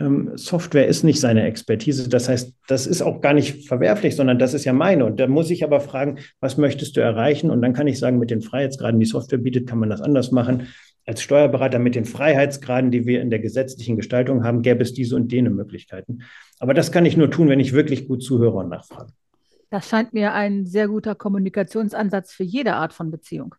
Ähm, 0.00 0.33
Software 0.35 0.88
ist 0.88 1.04
nicht 1.04 1.20
seine 1.20 1.44
Expertise. 1.44 2.09
Das 2.09 2.28
heißt, 2.28 2.52
das 2.66 2.87
ist 2.88 3.00
auch 3.00 3.20
gar 3.20 3.33
nicht 3.33 3.68
verwerflich, 3.68 4.16
sondern 4.16 4.40
das 4.40 4.54
ist 4.54 4.64
ja 4.64 4.72
meine. 4.72 5.04
Und 5.04 5.20
da 5.20 5.28
muss 5.28 5.50
ich 5.50 5.62
aber 5.62 5.80
fragen, 5.80 6.18
was 6.40 6.57
möchtest 6.57 6.96
du 6.96 7.00
erreichen? 7.00 7.50
Und 7.50 7.62
dann 7.62 7.74
kann 7.74 7.87
ich 7.87 8.00
sagen, 8.00 8.18
mit 8.18 8.30
den 8.30 8.42
Freiheitsgraden, 8.42 8.98
die 8.98 9.07
Software 9.07 9.38
bietet, 9.38 9.68
kann 9.68 9.78
man 9.78 9.90
das 9.90 10.00
anders 10.00 10.33
machen. 10.33 10.68
Als 11.07 11.22
Steuerberater 11.22 11.78
mit 11.78 11.94
den 11.94 12.07
Freiheitsgraden, 12.07 12.90
die 12.90 13.07
wir 13.07 13.20
in 13.20 13.30
der 13.30 13.38
gesetzlichen 13.38 13.96
Gestaltung 13.96 14.42
haben, 14.42 14.62
gäbe 14.62 14.83
es 14.83 14.94
diese 14.94 15.14
und 15.14 15.30
jene 15.33 15.50
Möglichkeiten. 15.50 16.22
Aber 16.59 16.74
das 16.74 16.90
kann 16.90 17.07
ich 17.07 17.16
nur 17.16 17.30
tun, 17.30 17.48
wenn 17.48 17.61
ich 17.61 17.72
wirklich 17.72 18.09
gut 18.09 18.22
zuhöre 18.22 18.57
und 18.57 18.70
nachfrage. 18.70 19.12
Das 19.74 19.88
scheint 19.88 20.14
mir 20.14 20.32
ein 20.34 20.66
sehr 20.66 20.87
guter 20.87 21.16
Kommunikationsansatz 21.16 22.30
für 22.30 22.44
jede 22.44 22.74
Art 22.74 22.92
von 22.92 23.10
Beziehung, 23.10 23.56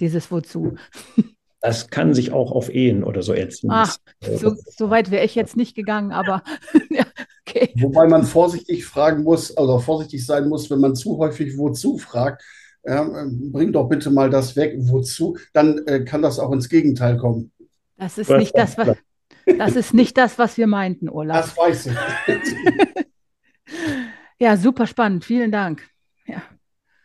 dieses 0.00 0.32
Wozu. 0.32 0.74
Das 1.60 1.88
kann 1.88 2.14
sich 2.14 2.32
auch 2.32 2.50
auf 2.50 2.68
Ehen 2.68 3.04
oder 3.04 3.22
so 3.22 3.32
erziehen. 3.32 3.70
Ach, 3.72 3.96
so, 4.20 4.56
so 4.56 4.90
weit 4.90 5.12
wäre 5.12 5.24
ich 5.24 5.36
jetzt 5.36 5.56
nicht 5.56 5.76
gegangen, 5.76 6.10
aber 6.10 6.42
ja, 6.90 7.04
okay. 7.46 7.72
Wobei 7.76 8.08
man 8.08 8.24
vorsichtig 8.24 8.84
fragen 8.84 9.22
muss, 9.22 9.56
also 9.56 9.78
vorsichtig 9.78 10.26
sein 10.26 10.48
muss, 10.48 10.68
wenn 10.68 10.80
man 10.80 10.96
zu 10.96 11.16
häufig 11.18 11.56
wozu 11.56 11.96
fragt. 11.96 12.42
Ja, 12.84 13.08
bring 13.30 13.72
doch 13.72 13.88
bitte 13.88 14.10
mal 14.10 14.30
das 14.30 14.56
weg, 14.56 14.74
wozu, 14.78 15.36
dann 15.52 15.86
äh, 15.86 16.00
kann 16.04 16.22
das 16.22 16.40
auch 16.40 16.50
ins 16.50 16.68
Gegenteil 16.68 17.18
kommen. 17.18 17.52
Das 17.98 18.18
ist, 18.18 18.30
nicht 18.30 18.58
das, 18.58 18.76
was, 18.76 18.96
das 19.46 19.76
ist 19.76 19.94
nicht 19.94 20.18
das, 20.18 20.40
was 20.40 20.56
wir 20.56 20.66
meinten, 20.66 21.08
Olaf. 21.08 21.54
Das 21.54 21.56
weiß 21.56 21.86
ich. 21.86 23.06
Ja, 24.42 24.56
super 24.56 24.88
spannend. 24.88 25.24
Vielen 25.24 25.52
Dank. 25.52 25.88
Ja. 26.26 26.42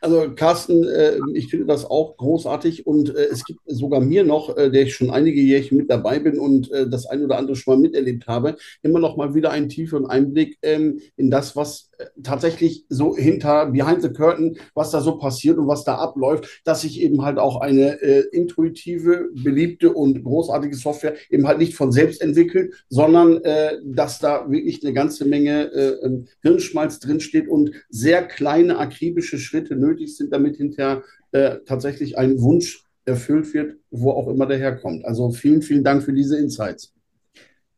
Also 0.02 0.34
Carsten, 0.34 0.84
äh, 0.86 1.20
ich 1.36 1.52
finde 1.52 1.68
das 1.68 1.86
auch 1.86 2.18
großartig 2.18 2.88
und 2.88 3.16
äh, 3.16 3.28
es 3.32 3.46
gibt 3.46 3.60
sogar 3.68 4.00
mir 4.00 4.24
noch, 4.24 4.58
äh, 4.58 4.72
der 4.72 4.82
ich 4.82 4.96
schon 4.96 5.12
einige 5.12 5.40
Jährchen 5.40 5.78
mit 5.78 5.88
dabei 5.88 6.18
bin 6.18 6.40
und 6.40 6.72
das 6.72 7.06
ein 7.06 7.24
oder 7.24 7.38
andere 7.38 7.56
schon 7.56 7.76
mal 7.76 7.80
miterlebt 7.80 8.26
habe, 8.26 8.56
immer 8.82 8.98
noch 8.98 9.18
mal 9.18 9.36
wieder 9.36 9.52
einen 9.52 9.70
tieferen 9.70 10.08
Einblick 10.08 10.58
ähm, 10.64 11.00
in 11.16 11.30
das, 11.30 11.56
was 11.56 11.92
tatsächlich 12.24 12.86
so 12.90 13.16
hinter 13.16 13.68
behind 13.68 14.02
the 14.02 14.10
curtain, 14.10 14.58
was 14.74 14.92
da 14.92 15.02
so 15.02 15.18
passiert 15.18 15.58
und 15.58 15.68
was 15.68 15.84
da 15.84 15.96
abläuft, 15.96 16.62
dass 16.64 16.82
sich 16.82 17.02
eben 17.02 17.24
halt 17.24 17.38
auch 17.38 17.62
eine 17.62 18.02
äh, 18.02 18.24
intuitive, 18.32 19.30
beliebte 19.34 19.94
und 19.94 20.24
großartige 20.24 20.76
Software 20.76 21.16
eben 21.30 21.48
halt 21.48 21.58
nicht 21.58 21.76
von 21.76 21.92
selbst 21.92 22.22
entwickelt, 22.22 22.74
sondern 22.90 23.44
äh, 23.44 23.78
dass 23.84 24.20
da 24.20 24.50
wirklich 24.50 24.84
eine 24.84 24.94
ganze 24.94 25.26
Menge 25.26 25.72
äh, 25.74 26.06
ähm, 26.06 26.28
Hirnschmalz 26.42 27.00
drinsteht 27.00 27.48
und 27.48 27.72
sehr 27.90 28.24
kleine 28.24 28.78
akribische 28.78 29.40
Schritte 29.40 29.76
nötig 29.76 30.16
sind, 30.16 30.32
damit 30.32 30.58
hinterher 30.58 31.04
äh, 31.32 31.58
tatsächlich 31.66 32.18
ein 32.18 32.42
Wunsch 32.42 32.84
erfüllt 33.06 33.54
wird, 33.54 33.78
wo 33.90 34.12
auch 34.12 34.28
immer 34.28 34.46
der 34.46 34.58
herkommt. 34.58 35.06
Also 35.06 35.32
vielen, 35.32 35.62
vielen 35.62 35.84
Dank 35.84 36.04
für 36.04 36.14
diese 36.14 36.38
Insights. 36.38 36.94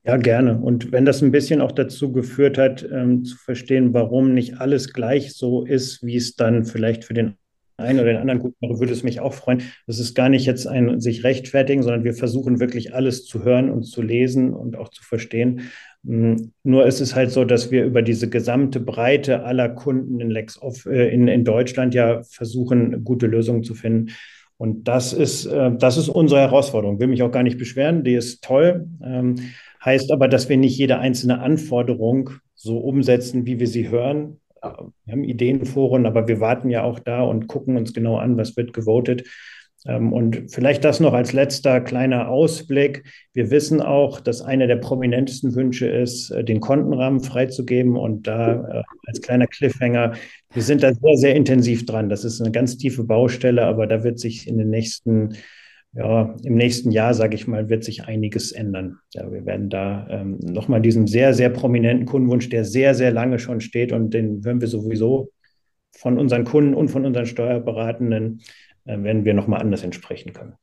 Ja, 0.03 0.17
gerne. 0.17 0.57
Und 0.57 0.91
wenn 0.91 1.05
das 1.05 1.21
ein 1.21 1.31
bisschen 1.31 1.61
auch 1.61 1.73
dazu 1.73 2.11
geführt 2.11 2.57
hat, 2.57 2.87
ähm, 2.89 3.25
zu 3.25 3.37
verstehen, 3.37 3.93
warum 3.93 4.33
nicht 4.33 4.59
alles 4.59 4.93
gleich 4.93 5.33
so 5.33 5.65
ist, 5.65 6.03
wie 6.05 6.15
es 6.15 6.35
dann 6.35 6.63
vielleicht 6.63 7.03
für 7.03 7.13
den 7.13 7.35
einen 7.79 7.99
oder 7.99 8.09
den 8.09 8.21
anderen 8.21 8.39
gut 8.39 8.55
wäre, 8.59 8.79
würde 8.79 8.93
es 8.93 9.03
mich 9.03 9.19
auch 9.19 9.33
freuen. 9.33 9.63
Das 9.87 9.99
ist 9.99 10.13
gar 10.13 10.29
nicht 10.29 10.45
jetzt 10.45 10.67
ein 10.67 10.99
sich 10.99 11.23
rechtfertigen, 11.23 11.83
sondern 11.83 12.03
wir 12.03 12.13
versuchen 12.13 12.59
wirklich 12.59 12.93
alles 12.93 13.25
zu 13.25 13.43
hören 13.43 13.69
und 13.69 13.83
zu 13.83 14.01
lesen 14.01 14.53
und 14.53 14.77
auch 14.77 14.89
zu 14.89 15.03
verstehen. 15.03 15.61
Mm, 16.03 16.35
nur 16.63 16.85
ist 16.85 17.01
es 17.01 17.15
halt 17.15 17.31
so, 17.31 17.45
dass 17.45 17.71
wir 17.71 17.85
über 17.85 18.01
diese 18.01 18.29
gesamte 18.29 18.79
Breite 18.79 19.43
aller 19.43 19.69
Kunden 19.69 20.19
in 20.19 20.29
LexOff 20.29 20.85
äh, 20.85 21.13
in, 21.13 21.27
in 21.27 21.43
Deutschland 21.43 21.93
ja 21.93 22.21
versuchen, 22.23 23.03
gute 23.03 23.27
Lösungen 23.27 23.63
zu 23.63 23.75
finden. 23.75 24.11
Und 24.57 24.89
das 24.89 25.13
ist, 25.13 25.45
äh, 25.45 25.71
das 25.77 25.97
ist 25.97 26.09
unsere 26.09 26.41
Herausforderung. 26.41 26.99
Will 26.99 27.07
mich 27.07 27.23
auch 27.23 27.31
gar 27.31 27.43
nicht 27.43 27.57
beschweren, 27.57 28.03
die 28.03 28.15
ist 28.15 28.43
toll. 28.43 28.87
Ähm, 29.03 29.35
Heißt 29.83 30.11
aber, 30.11 30.27
dass 30.27 30.49
wir 30.49 30.57
nicht 30.57 30.77
jede 30.77 30.99
einzelne 30.99 31.39
Anforderung 31.39 32.31
so 32.55 32.77
umsetzen, 32.77 33.45
wie 33.45 33.59
wir 33.59 33.67
sie 33.67 33.89
hören. 33.89 34.39
Wir 34.61 35.13
haben 35.13 35.23
Ideenforen, 35.23 36.05
aber 36.05 36.27
wir 36.27 36.41
warten 36.41 36.69
ja 36.69 36.83
auch 36.83 36.99
da 36.99 37.21
und 37.21 37.47
gucken 37.47 37.77
uns 37.77 37.93
genau 37.93 38.17
an, 38.17 38.37
was 38.37 38.57
wird 38.57 38.73
gewotet. 38.73 39.23
Ähm, 39.85 40.11
und 40.11 40.51
vielleicht 40.51 40.83
das 40.83 40.99
noch 40.99 41.13
als 41.13 41.31
letzter 41.31 41.79
kleiner 41.79 42.27
Ausblick. 42.27 43.05
Wir 43.33 43.49
wissen 43.49 43.81
auch, 43.81 44.19
dass 44.19 44.41
einer 44.41 44.67
der 44.67 44.75
prominentesten 44.75 45.55
Wünsche 45.55 45.87
ist, 45.87 46.31
äh, 46.31 46.43
den 46.43 46.59
Kontenrahmen 46.59 47.21
freizugeben. 47.21 47.95
Und 47.95 48.27
da 48.27 48.53
äh, 48.53 48.83
als 49.07 49.21
kleiner 49.21 49.47
Cliffhanger, 49.47 50.13
wir 50.53 50.63
sind 50.63 50.83
da 50.83 50.93
sehr, 50.93 51.17
sehr 51.17 51.35
intensiv 51.35 51.85
dran. 51.85 52.09
Das 52.09 52.25
ist 52.25 52.41
eine 52.41 52.51
ganz 52.51 52.77
tiefe 52.77 53.05
Baustelle, 53.05 53.63
aber 53.65 53.87
da 53.87 54.03
wird 54.03 54.19
sich 54.19 54.47
in 54.47 54.57
den 54.57 54.69
nächsten 54.69 55.35
ja, 55.93 56.35
im 56.43 56.55
nächsten 56.55 56.91
Jahr, 56.91 57.13
sage 57.13 57.35
ich 57.35 57.47
mal, 57.47 57.69
wird 57.69 57.83
sich 57.83 58.05
einiges 58.05 58.51
ändern. 58.51 58.99
Ja, 59.13 59.31
wir 59.31 59.45
werden 59.45 59.69
da 59.69 60.07
ähm, 60.09 60.37
nochmal 60.41 60.81
diesen 60.81 61.07
sehr, 61.07 61.33
sehr 61.33 61.49
prominenten 61.49 62.05
Kundenwunsch, 62.05 62.49
der 62.49 62.63
sehr, 62.63 62.93
sehr 62.93 63.11
lange 63.11 63.39
schon 63.39 63.59
steht 63.59 63.91
und 63.91 64.13
den 64.13 64.43
hören 64.43 64.61
wir 64.61 64.67
sowieso 64.67 65.31
von 65.91 66.19
unseren 66.19 66.43
Kunden 66.43 66.75
und 66.75 66.89
von 66.89 67.05
unseren 67.05 67.25
Steuerberatenden, 67.25 68.41
äh, 68.85 69.01
werden 69.01 69.25
wir 69.25 69.33
nochmal 69.33 69.61
anders 69.61 69.83
entsprechen 69.83 70.33
können. 70.33 70.53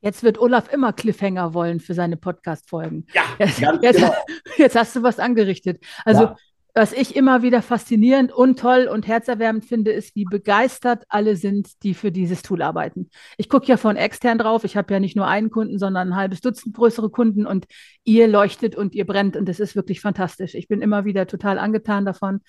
Jetzt 0.00 0.24
wird 0.24 0.40
Olaf 0.40 0.72
immer 0.72 0.92
Cliffhanger 0.92 1.54
wollen 1.54 1.78
für 1.78 1.94
seine 1.94 2.16
Podcast-Folgen. 2.16 3.06
Ja, 3.14 3.22
jetzt, 3.38 3.60
jetzt, 3.60 4.00
genau. 4.00 4.12
jetzt, 4.58 4.74
hast 4.74 4.96
du 4.96 5.02
was 5.04 5.20
angerichtet. 5.20 5.80
Also 6.04 6.22
ja. 6.22 6.36
Was 6.74 6.92
ich 6.94 7.16
immer 7.16 7.42
wieder 7.42 7.60
faszinierend 7.60 8.32
und 8.32 8.58
toll 8.58 8.88
und 8.90 9.06
herzerwärmend 9.06 9.64
finde, 9.64 9.92
ist, 9.92 10.16
wie 10.16 10.24
begeistert 10.24 11.04
alle 11.08 11.36
sind, 11.36 11.82
die 11.82 11.92
für 11.92 12.10
dieses 12.10 12.40
Tool 12.40 12.62
arbeiten. 12.62 13.10
Ich 13.36 13.50
gucke 13.50 13.66
ja 13.66 13.76
von 13.76 13.96
extern 13.96 14.38
drauf. 14.38 14.64
Ich 14.64 14.76
habe 14.76 14.92
ja 14.94 14.98
nicht 14.98 15.14
nur 15.14 15.26
einen 15.26 15.50
Kunden, 15.50 15.78
sondern 15.78 16.08
ein 16.08 16.16
halbes 16.16 16.40
Dutzend 16.40 16.74
größere 16.74 17.10
Kunden 17.10 17.46
und 17.46 17.66
ihr 18.04 18.26
leuchtet 18.26 18.74
und 18.74 18.94
ihr 18.94 19.06
brennt 19.06 19.36
und 19.36 19.48
das 19.48 19.60
ist 19.60 19.76
wirklich 19.76 20.00
fantastisch. 20.00 20.54
Ich 20.54 20.66
bin 20.66 20.80
immer 20.80 21.04
wieder 21.04 21.26
total 21.26 21.58
angetan 21.58 22.06
davon. 22.06 22.40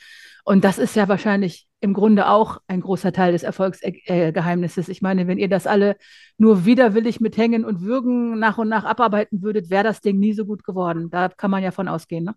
Und 0.45 0.63
das 0.63 0.77
ist 0.77 0.95
ja 0.95 1.07
wahrscheinlich 1.07 1.67
im 1.79 1.93
Grunde 1.93 2.27
auch 2.29 2.59
ein 2.67 2.81
großer 2.81 3.13
Teil 3.13 3.33
des 3.33 3.43
Erfolgsgeheimnisses. 3.43 4.89
Ich 4.89 5.01
meine, 5.01 5.27
wenn 5.27 5.37
ihr 5.37 5.49
das 5.49 5.67
alle 5.67 5.97
nur 6.37 6.65
widerwillig 6.65 7.19
mit 7.19 7.37
Hängen 7.37 7.65
und 7.65 7.81
Würgen 7.81 8.39
nach 8.39 8.57
und 8.57 8.69
nach 8.69 8.83
abarbeiten 8.85 9.41
würdet, 9.41 9.69
wäre 9.69 9.83
das 9.83 10.01
Ding 10.01 10.19
nie 10.19 10.33
so 10.33 10.45
gut 10.45 10.63
geworden. 10.63 11.09
Da 11.09 11.29
kann 11.29 11.51
man 11.51 11.63
ja 11.63 11.71
von 11.71 11.87
ausgehen. 11.87 12.25
Ne? 12.25 12.35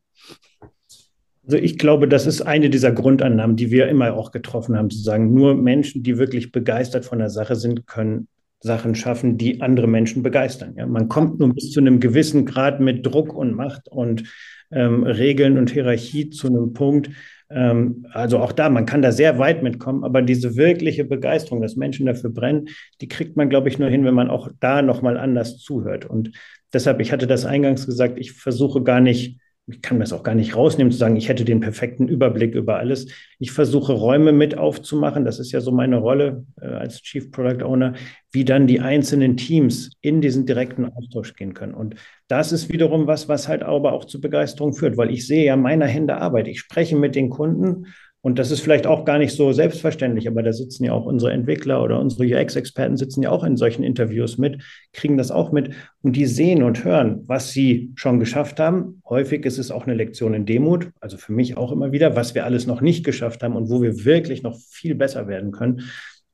Also 1.46 1.58
ich 1.58 1.78
glaube, 1.78 2.08
das 2.08 2.26
ist 2.26 2.42
eine 2.42 2.70
dieser 2.70 2.90
Grundannahmen, 2.90 3.54
die 3.54 3.70
wir 3.70 3.88
immer 3.88 4.14
auch 4.14 4.32
getroffen 4.32 4.76
haben, 4.76 4.90
zu 4.90 4.98
sagen, 4.98 5.32
nur 5.32 5.54
Menschen, 5.54 6.02
die 6.02 6.18
wirklich 6.18 6.50
begeistert 6.50 7.04
von 7.04 7.20
der 7.20 7.30
Sache 7.30 7.54
sind, 7.54 7.86
können 7.86 8.26
Sachen 8.60 8.96
schaffen, 8.96 9.38
die 9.38 9.60
andere 9.60 9.86
Menschen 9.86 10.24
begeistern. 10.24 10.74
Ja, 10.76 10.86
man 10.86 11.08
kommt 11.08 11.38
nur 11.38 11.54
bis 11.54 11.70
zu 11.70 11.78
einem 11.78 12.00
gewissen 12.00 12.46
Grad 12.46 12.80
mit 12.80 13.06
Druck 13.06 13.32
und 13.32 13.54
Macht 13.54 13.88
und 13.88 14.24
ähm, 14.72 15.04
Regeln 15.04 15.56
und 15.56 15.70
Hierarchie 15.70 16.30
zu 16.30 16.48
einem 16.48 16.72
Punkt. 16.72 17.10
Ähm, 17.48 18.06
also 18.10 18.38
auch 18.38 18.50
da, 18.50 18.68
man 18.68 18.86
kann 18.86 19.02
da 19.02 19.12
sehr 19.12 19.38
weit 19.38 19.62
mitkommen, 19.62 20.02
aber 20.02 20.22
diese 20.22 20.56
wirkliche 20.56 21.04
Begeisterung, 21.04 21.62
dass 21.62 21.76
Menschen 21.76 22.06
dafür 22.06 22.30
brennen, 22.30 22.68
die 23.00 23.06
kriegt 23.06 23.36
man, 23.36 23.48
glaube 23.48 23.68
ich, 23.68 23.78
nur 23.78 23.88
hin, 23.88 24.04
wenn 24.04 24.14
man 24.14 24.30
auch 24.30 24.50
da 24.58 24.82
nochmal 24.82 25.16
anders 25.16 25.58
zuhört. 25.58 26.06
Und 26.06 26.32
deshalb, 26.72 27.00
ich 27.00 27.12
hatte 27.12 27.28
das 27.28 27.44
eingangs 27.44 27.86
gesagt, 27.86 28.18
ich 28.18 28.32
versuche 28.32 28.82
gar 28.82 29.00
nicht 29.00 29.38
ich 29.68 29.82
kann 29.82 29.98
mir 29.98 30.04
das 30.04 30.12
auch 30.12 30.22
gar 30.22 30.36
nicht 30.36 30.54
rausnehmen, 30.54 30.92
zu 30.92 30.98
sagen, 30.98 31.16
ich 31.16 31.28
hätte 31.28 31.44
den 31.44 31.58
perfekten 31.58 32.06
Überblick 32.06 32.54
über 32.54 32.78
alles. 32.78 33.08
Ich 33.40 33.50
versuche 33.50 33.94
Räume 33.94 34.30
mit 34.30 34.56
aufzumachen. 34.56 35.24
Das 35.24 35.40
ist 35.40 35.50
ja 35.50 35.60
so 35.60 35.72
meine 35.72 35.96
Rolle 35.96 36.46
äh, 36.60 36.66
als 36.66 37.02
Chief 37.02 37.32
Product 37.32 37.64
Owner, 37.64 37.94
wie 38.30 38.44
dann 38.44 38.68
die 38.68 38.80
einzelnen 38.80 39.36
Teams 39.36 39.90
in 40.02 40.20
diesen 40.20 40.46
direkten 40.46 40.84
Austausch 40.84 41.34
gehen 41.34 41.52
können. 41.52 41.74
Und 41.74 41.96
das 42.28 42.52
ist 42.52 42.72
wiederum 42.72 43.08
was, 43.08 43.28
was 43.28 43.48
halt 43.48 43.64
aber 43.64 43.92
auch 43.92 44.04
zu 44.04 44.20
Begeisterung 44.20 44.72
führt, 44.72 44.96
weil 44.96 45.10
ich 45.10 45.26
sehe 45.26 45.46
ja 45.46 45.56
meiner 45.56 45.86
Hände 45.86 46.16
Arbeit. 46.16 46.46
Ich 46.46 46.60
spreche 46.60 46.94
mit 46.94 47.16
den 47.16 47.28
Kunden 47.28 47.86
und 48.26 48.40
das 48.40 48.50
ist 48.50 48.58
vielleicht 48.58 48.88
auch 48.88 49.04
gar 49.04 49.18
nicht 49.18 49.36
so 49.36 49.52
selbstverständlich, 49.52 50.26
aber 50.26 50.42
da 50.42 50.52
sitzen 50.52 50.82
ja 50.82 50.90
auch 50.90 51.06
unsere 51.06 51.30
Entwickler 51.30 51.80
oder 51.80 52.00
unsere 52.00 52.24
UX-Experten 52.24 52.96
sitzen 52.96 53.22
ja 53.22 53.30
auch 53.30 53.44
in 53.44 53.56
solchen 53.56 53.84
Interviews 53.84 54.36
mit, 54.36 54.64
kriegen 54.92 55.16
das 55.16 55.30
auch 55.30 55.52
mit 55.52 55.74
und 56.02 56.16
die 56.16 56.26
sehen 56.26 56.64
und 56.64 56.82
hören, 56.82 57.22
was 57.28 57.52
sie 57.52 57.92
schon 57.94 58.18
geschafft 58.18 58.58
haben. 58.58 59.00
Häufig 59.08 59.44
ist 59.44 59.58
es 59.58 59.70
auch 59.70 59.86
eine 59.86 59.94
Lektion 59.94 60.34
in 60.34 60.44
Demut, 60.44 60.90
also 60.98 61.18
für 61.18 61.30
mich 61.30 61.56
auch 61.56 61.70
immer 61.70 61.92
wieder, 61.92 62.16
was 62.16 62.34
wir 62.34 62.44
alles 62.44 62.66
noch 62.66 62.80
nicht 62.80 63.04
geschafft 63.04 63.44
haben 63.44 63.54
und 63.54 63.70
wo 63.70 63.80
wir 63.80 64.04
wirklich 64.04 64.42
noch 64.42 64.58
viel 64.58 64.96
besser 64.96 65.28
werden 65.28 65.52
können. 65.52 65.82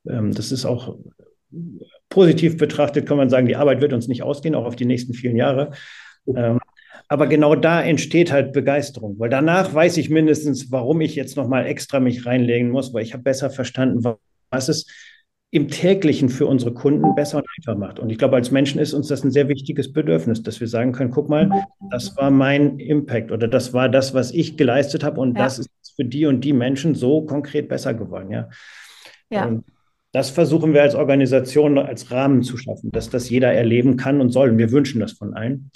Ähm, 0.08 0.32
das 0.32 0.50
ist 0.50 0.64
auch 0.64 0.96
positiv 2.08 2.56
betrachtet, 2.56 3.04
kann 3.04 3.18
man 3.18 3.28
sagen, 3.28 3.48
die 3.48 3.56
Arbeit 3.56 3.82
wird 3.82 3.92
uns 3.92 4.08
nicht 4.08 4.22
ausgehen, 4.22 4.54
auch 4.54 4.64
auf 4.64 4.76
die 4.76 4.86
nächsten 4.86 5.12
vielen 5.12 5.36
Jahre. 5.36 5.72
Aber 7.12 7.26
genau 7.26 7.54
da 7.54 7.82
entsteht 7.82 8.32
halt 8.32 8.54
Begeisterung, 8.54 9.18
weil 9.18 9.28
danach 9.28 9.74
weiß 9.74 9.98
ich 9.98 10.08
mindestens, 10.08 10.72
warum 10.72 11.02
ich 11.02 11.14
jetzt 11.14 11.36
nochmal 11.36 11.66
extra 11.66 12.00
mich 12.00 12.24
reinlegen 12.24 12.70
muss, 12.70 12.94
weil 12.94 13.02
ich 13.02 13.12
habe 13.12 13.22
besser 13.22 13.50
verstanden, 13.50 14.02
was 14.48 14.70
es 14.70 14.86
im 15.50 15.68
täglichen 15.68 16.30
für 16.30 16.46
unsere 16.46 16.72
Kunden 16.72 17.14
besser 17.14 17.36
und 17.36 17.46
einfach 17.58 17.76
macht. 17.76 17.98
Und 17.98 18.08
ich 18.08 18.16
glaube, 18.16 18.36
als 18.36 18.50
Menschen 18.50 18.80
ist 18.80 18.94
uns 18.94 19.08
das 19.08 19.24
ein 19.24 19.30
sehr 19.30 19.48
wichtiges 19.48 19.92
Bedürfnis, 19.92 20.42
dass 20.42 20.58
wir 20.58 20.68
sagen 20.68 20.92
können, 20.92 21.10
guck 21.10 21.28
mal, 21.28 21.50
das 21.90 22.16
war 22.16 22.30
mein 22.30 22.78
Impact 22.78 23.30
oder 23.30 23.46
das 23.46 23.74
war 23.74 23.90
das, 23.90 24.14
was 24.14 24.30
ich 24.30 24.56
geleistet 24.56 25.04
habe 25.04 25.20
und 25.20 25.36
ja. 25.36 25.44
das 25.44 25.58
ist 25.58 25.68
für 25.94 26.06
die 26.06 26.24
und 26.24 26.40
die 26.40 26.54
Menschen 26.54 26.94
so 26.94 27.26
konkret 27.26 27.68
besser 27.68 27.92
geworden. 27.92 28.30
Ja. 28.30 28.48
ja. 29.28 29.44
Und 29.44 29.66
das 30.12 30.30
versuchen 30.30 30.72
wir 30.72 30.80
als 30.80 30.94
Organisation 30.94 31.76
als 31.76 32.10
Rahmen 32.10 32.42
zu 32.42 32.56
schaffen, 32.56 32.90
dass 32.90 33.10
das 33.10 33.28
jeder 33.28 33.52
erleben 33.52 33.98
kann 33.98 34.22
und 34.22 34.30
soll. 34.30 34.48
Und 34.48 34.56
wir 34.56 34.72
wünschen 34.72 34.98
das 34.98 35.12
von 35.12 35.34
allen. 35.34 35.70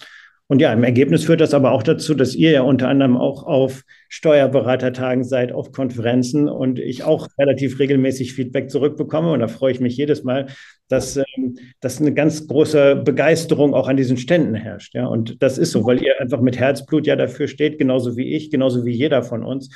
Und 0.48 0.60
ja, 0.60 0.72
im 0.72 0.84
Ergebnis 0.84 1.24
führt 1.24 1.40
das 1.40 1.54
aber 1.54 1.72
auch 1.72 1.82
dazu, 1.82 2.14
dass 2.14 2.36
ihr 2.36 2.52
ja 2.52 2.62
unter 2.62 2.88
anderem 2.88 3.16
auch 3.16 3.42
auf 3.42 3.82
Steuerberatertagen 4.08 5.24
seid, 5.24 5.50
auf 5.50 5.72
Konferenzen 5.72 6.48
und 6.48 6.78
ich 6.78 7.02
auch 7.02 7.26
relativ 7.36 7.80
regelmäßig 7.80 8.32
Feedback 8.32 8.70
zurückbekomme. 8.70 9.32
Und 9.32 9.40
da 9.40 9.48
freue 9.48 9.72
ich 9.72 9.80
mich 9.80 9.96
jedes 9.96 10.22
Mal, 10.22 10.46
dass, 10.88 11.16
ähm, 11.16 11.58
dass 11.80 12.00
eine 12.00 12.14
ganz 12.14 12.46
große 12.46 12.96
Begeisterung 12.96 13.74
auch 13.74 13.88
an 13.88 13.96
diesen 13.96 14.18
Ständen 14.18 14.54
herrscht. 14.54 14.94
Ja, 14.94 15.06
und 15.06 15.42
das 15.42 15.58
ist 15.58 15.72
so, 15.72 15.84
weil 15.84 16.00
ihr 16.00 16.20
einfach 16.20 16.40
mit 16.40 16.58
Herzblut 16.58 17.08
ja 17.08 17.16
dafür 17.16 17.48
steht, 17.48 17.78
genauso 17.78 18.16
wie 18.16 18.34
ich, 18.34 18.50
genauso 18.50 18.84
wie 18.84 18.92
jeder 18.92 19.24
von 19.24 19.42
uns. 19.42 19.70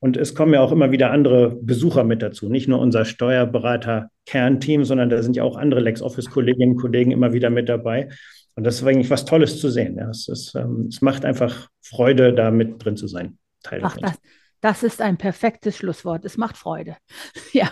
Und 0.00 0.16
es 0.16 0.34
kommen 0.34 0.54
ja 0.54 0.60
auch 0.60 0.72
immer 0.72 0.92
wieder 0.92 1.10
andere 1.10 1.56
Besucher 1.60 2.04
mit 2.04 2.22
dazu. 2.22 2.48
Nicht 2.48 2.68
nur 2.68 2.78
unser 2.78 3.04
Steuerberater-Kernteam, 3.04 4.84
sondern 4.84 5.10
da 5.10 5.22
sind 5.22 5.36
ja 5.36 5.42
auch 5.42 5.56
andere 5.56 5.80
LexOffice-Kolleginnen 5.80 6.76
und 6.76 6.80
Kollegen 6.80 7.10
immer 7.10 7.32
wieder 7.32 7.50
mit 7.50 7.68
dabei. 7.68 8.08
Und 8.58 8.64
das 8.64 8.80
ist 8.80 8.84
eigentlich 8.84 9.08
was 9.08 9.24
Tolles 9.24 9.60
zu 9.60 9.70
sehen. 9.70 9.98
Ja. 9.98 10.10
Es, 10.10 10.26
ist, 10.26 10.56
ähm, 10.56 10.86
es 10.88 11.00
macht 11.00 11.24
einfach 11.24 11.68
Freude, 11.80 12.34
da 12.34 12.50
mit 12.50 12.84
drin 12.84 12.96
zu 12.96 13.06
sein. 13.06 13.38
Teil 13.62 13.82
Ach, 13.84 13.96
das, 13.96 14.16
das 14.60 14.82
ist 14.82 15.00
ein 15.00 15.16
perfektes 15.16 15.76
Schlusswort. 15.76 16.24
Es 16.24 16.36
macht 16.36 16.56
Freude. 16.56 16.96
ja. 17.52 17.70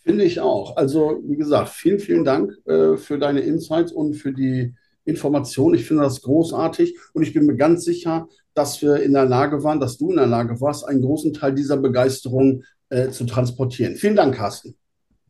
Finde 0.00 0.24
ich 0.24 0.40
auch. 0.40 0.76
Also, 0.76 1.20
wie 1.22 1.36
gesagt, 1.36 1.68
vielen, 1.68 2.00
vielen 2.00 2.24
Dank 2.24 2.52
äh, 2.66 2.96
für 2.96 3.16
deine 3.16 3.42
Insights 3.42 3.92
und 3.92 4.14
für 4.14 4.32
die 4.32 4.74
Information. 5.04 5.72
Ich 5.72 5.86
finde 5.86 6.02
das 6.02 6.20
großartig 6.22 6.98
und 7.12 7.22
ich 7.22 7.32
bin 7.32 7.46
mir 7.46 7.54
ganz 7.54 7.84
sicher, 7.84 8.26
dass 8.54 8.82
wir 8.82 9.04
in 9.04 9.12
der 9.12 9.26
Lage 9.26 9.62
waren, 9.62 9.78
dass 9.78 9.98
du 9.98 10.10
in 10.10 10.16
der 10.16 10.26
Lage 10.26 10.60
warst, 10.60 10.84
einen 10.84 11.02
großen 11.02 11.32
Teil 11.32 11.54
dieser 11.54 11.76
Begeisterung 11.76 12.64
äh, 12.88 13.10
zu 13.10 13.24
transportieren. 13.24 13.94
Vielen 13.94 14.16
Dank, 14.16 14.34
Carsten. 14.34 14.74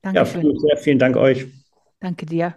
Dankeschön. 0.00 0.46
Ja, 0.46 0.60
sehr 0.60 0.76
vielen 0.78 0.98
Dank 0.98 1.16
euch. 1.16 1.46
Danke 2.00 2.24
dir. 2.24 2.56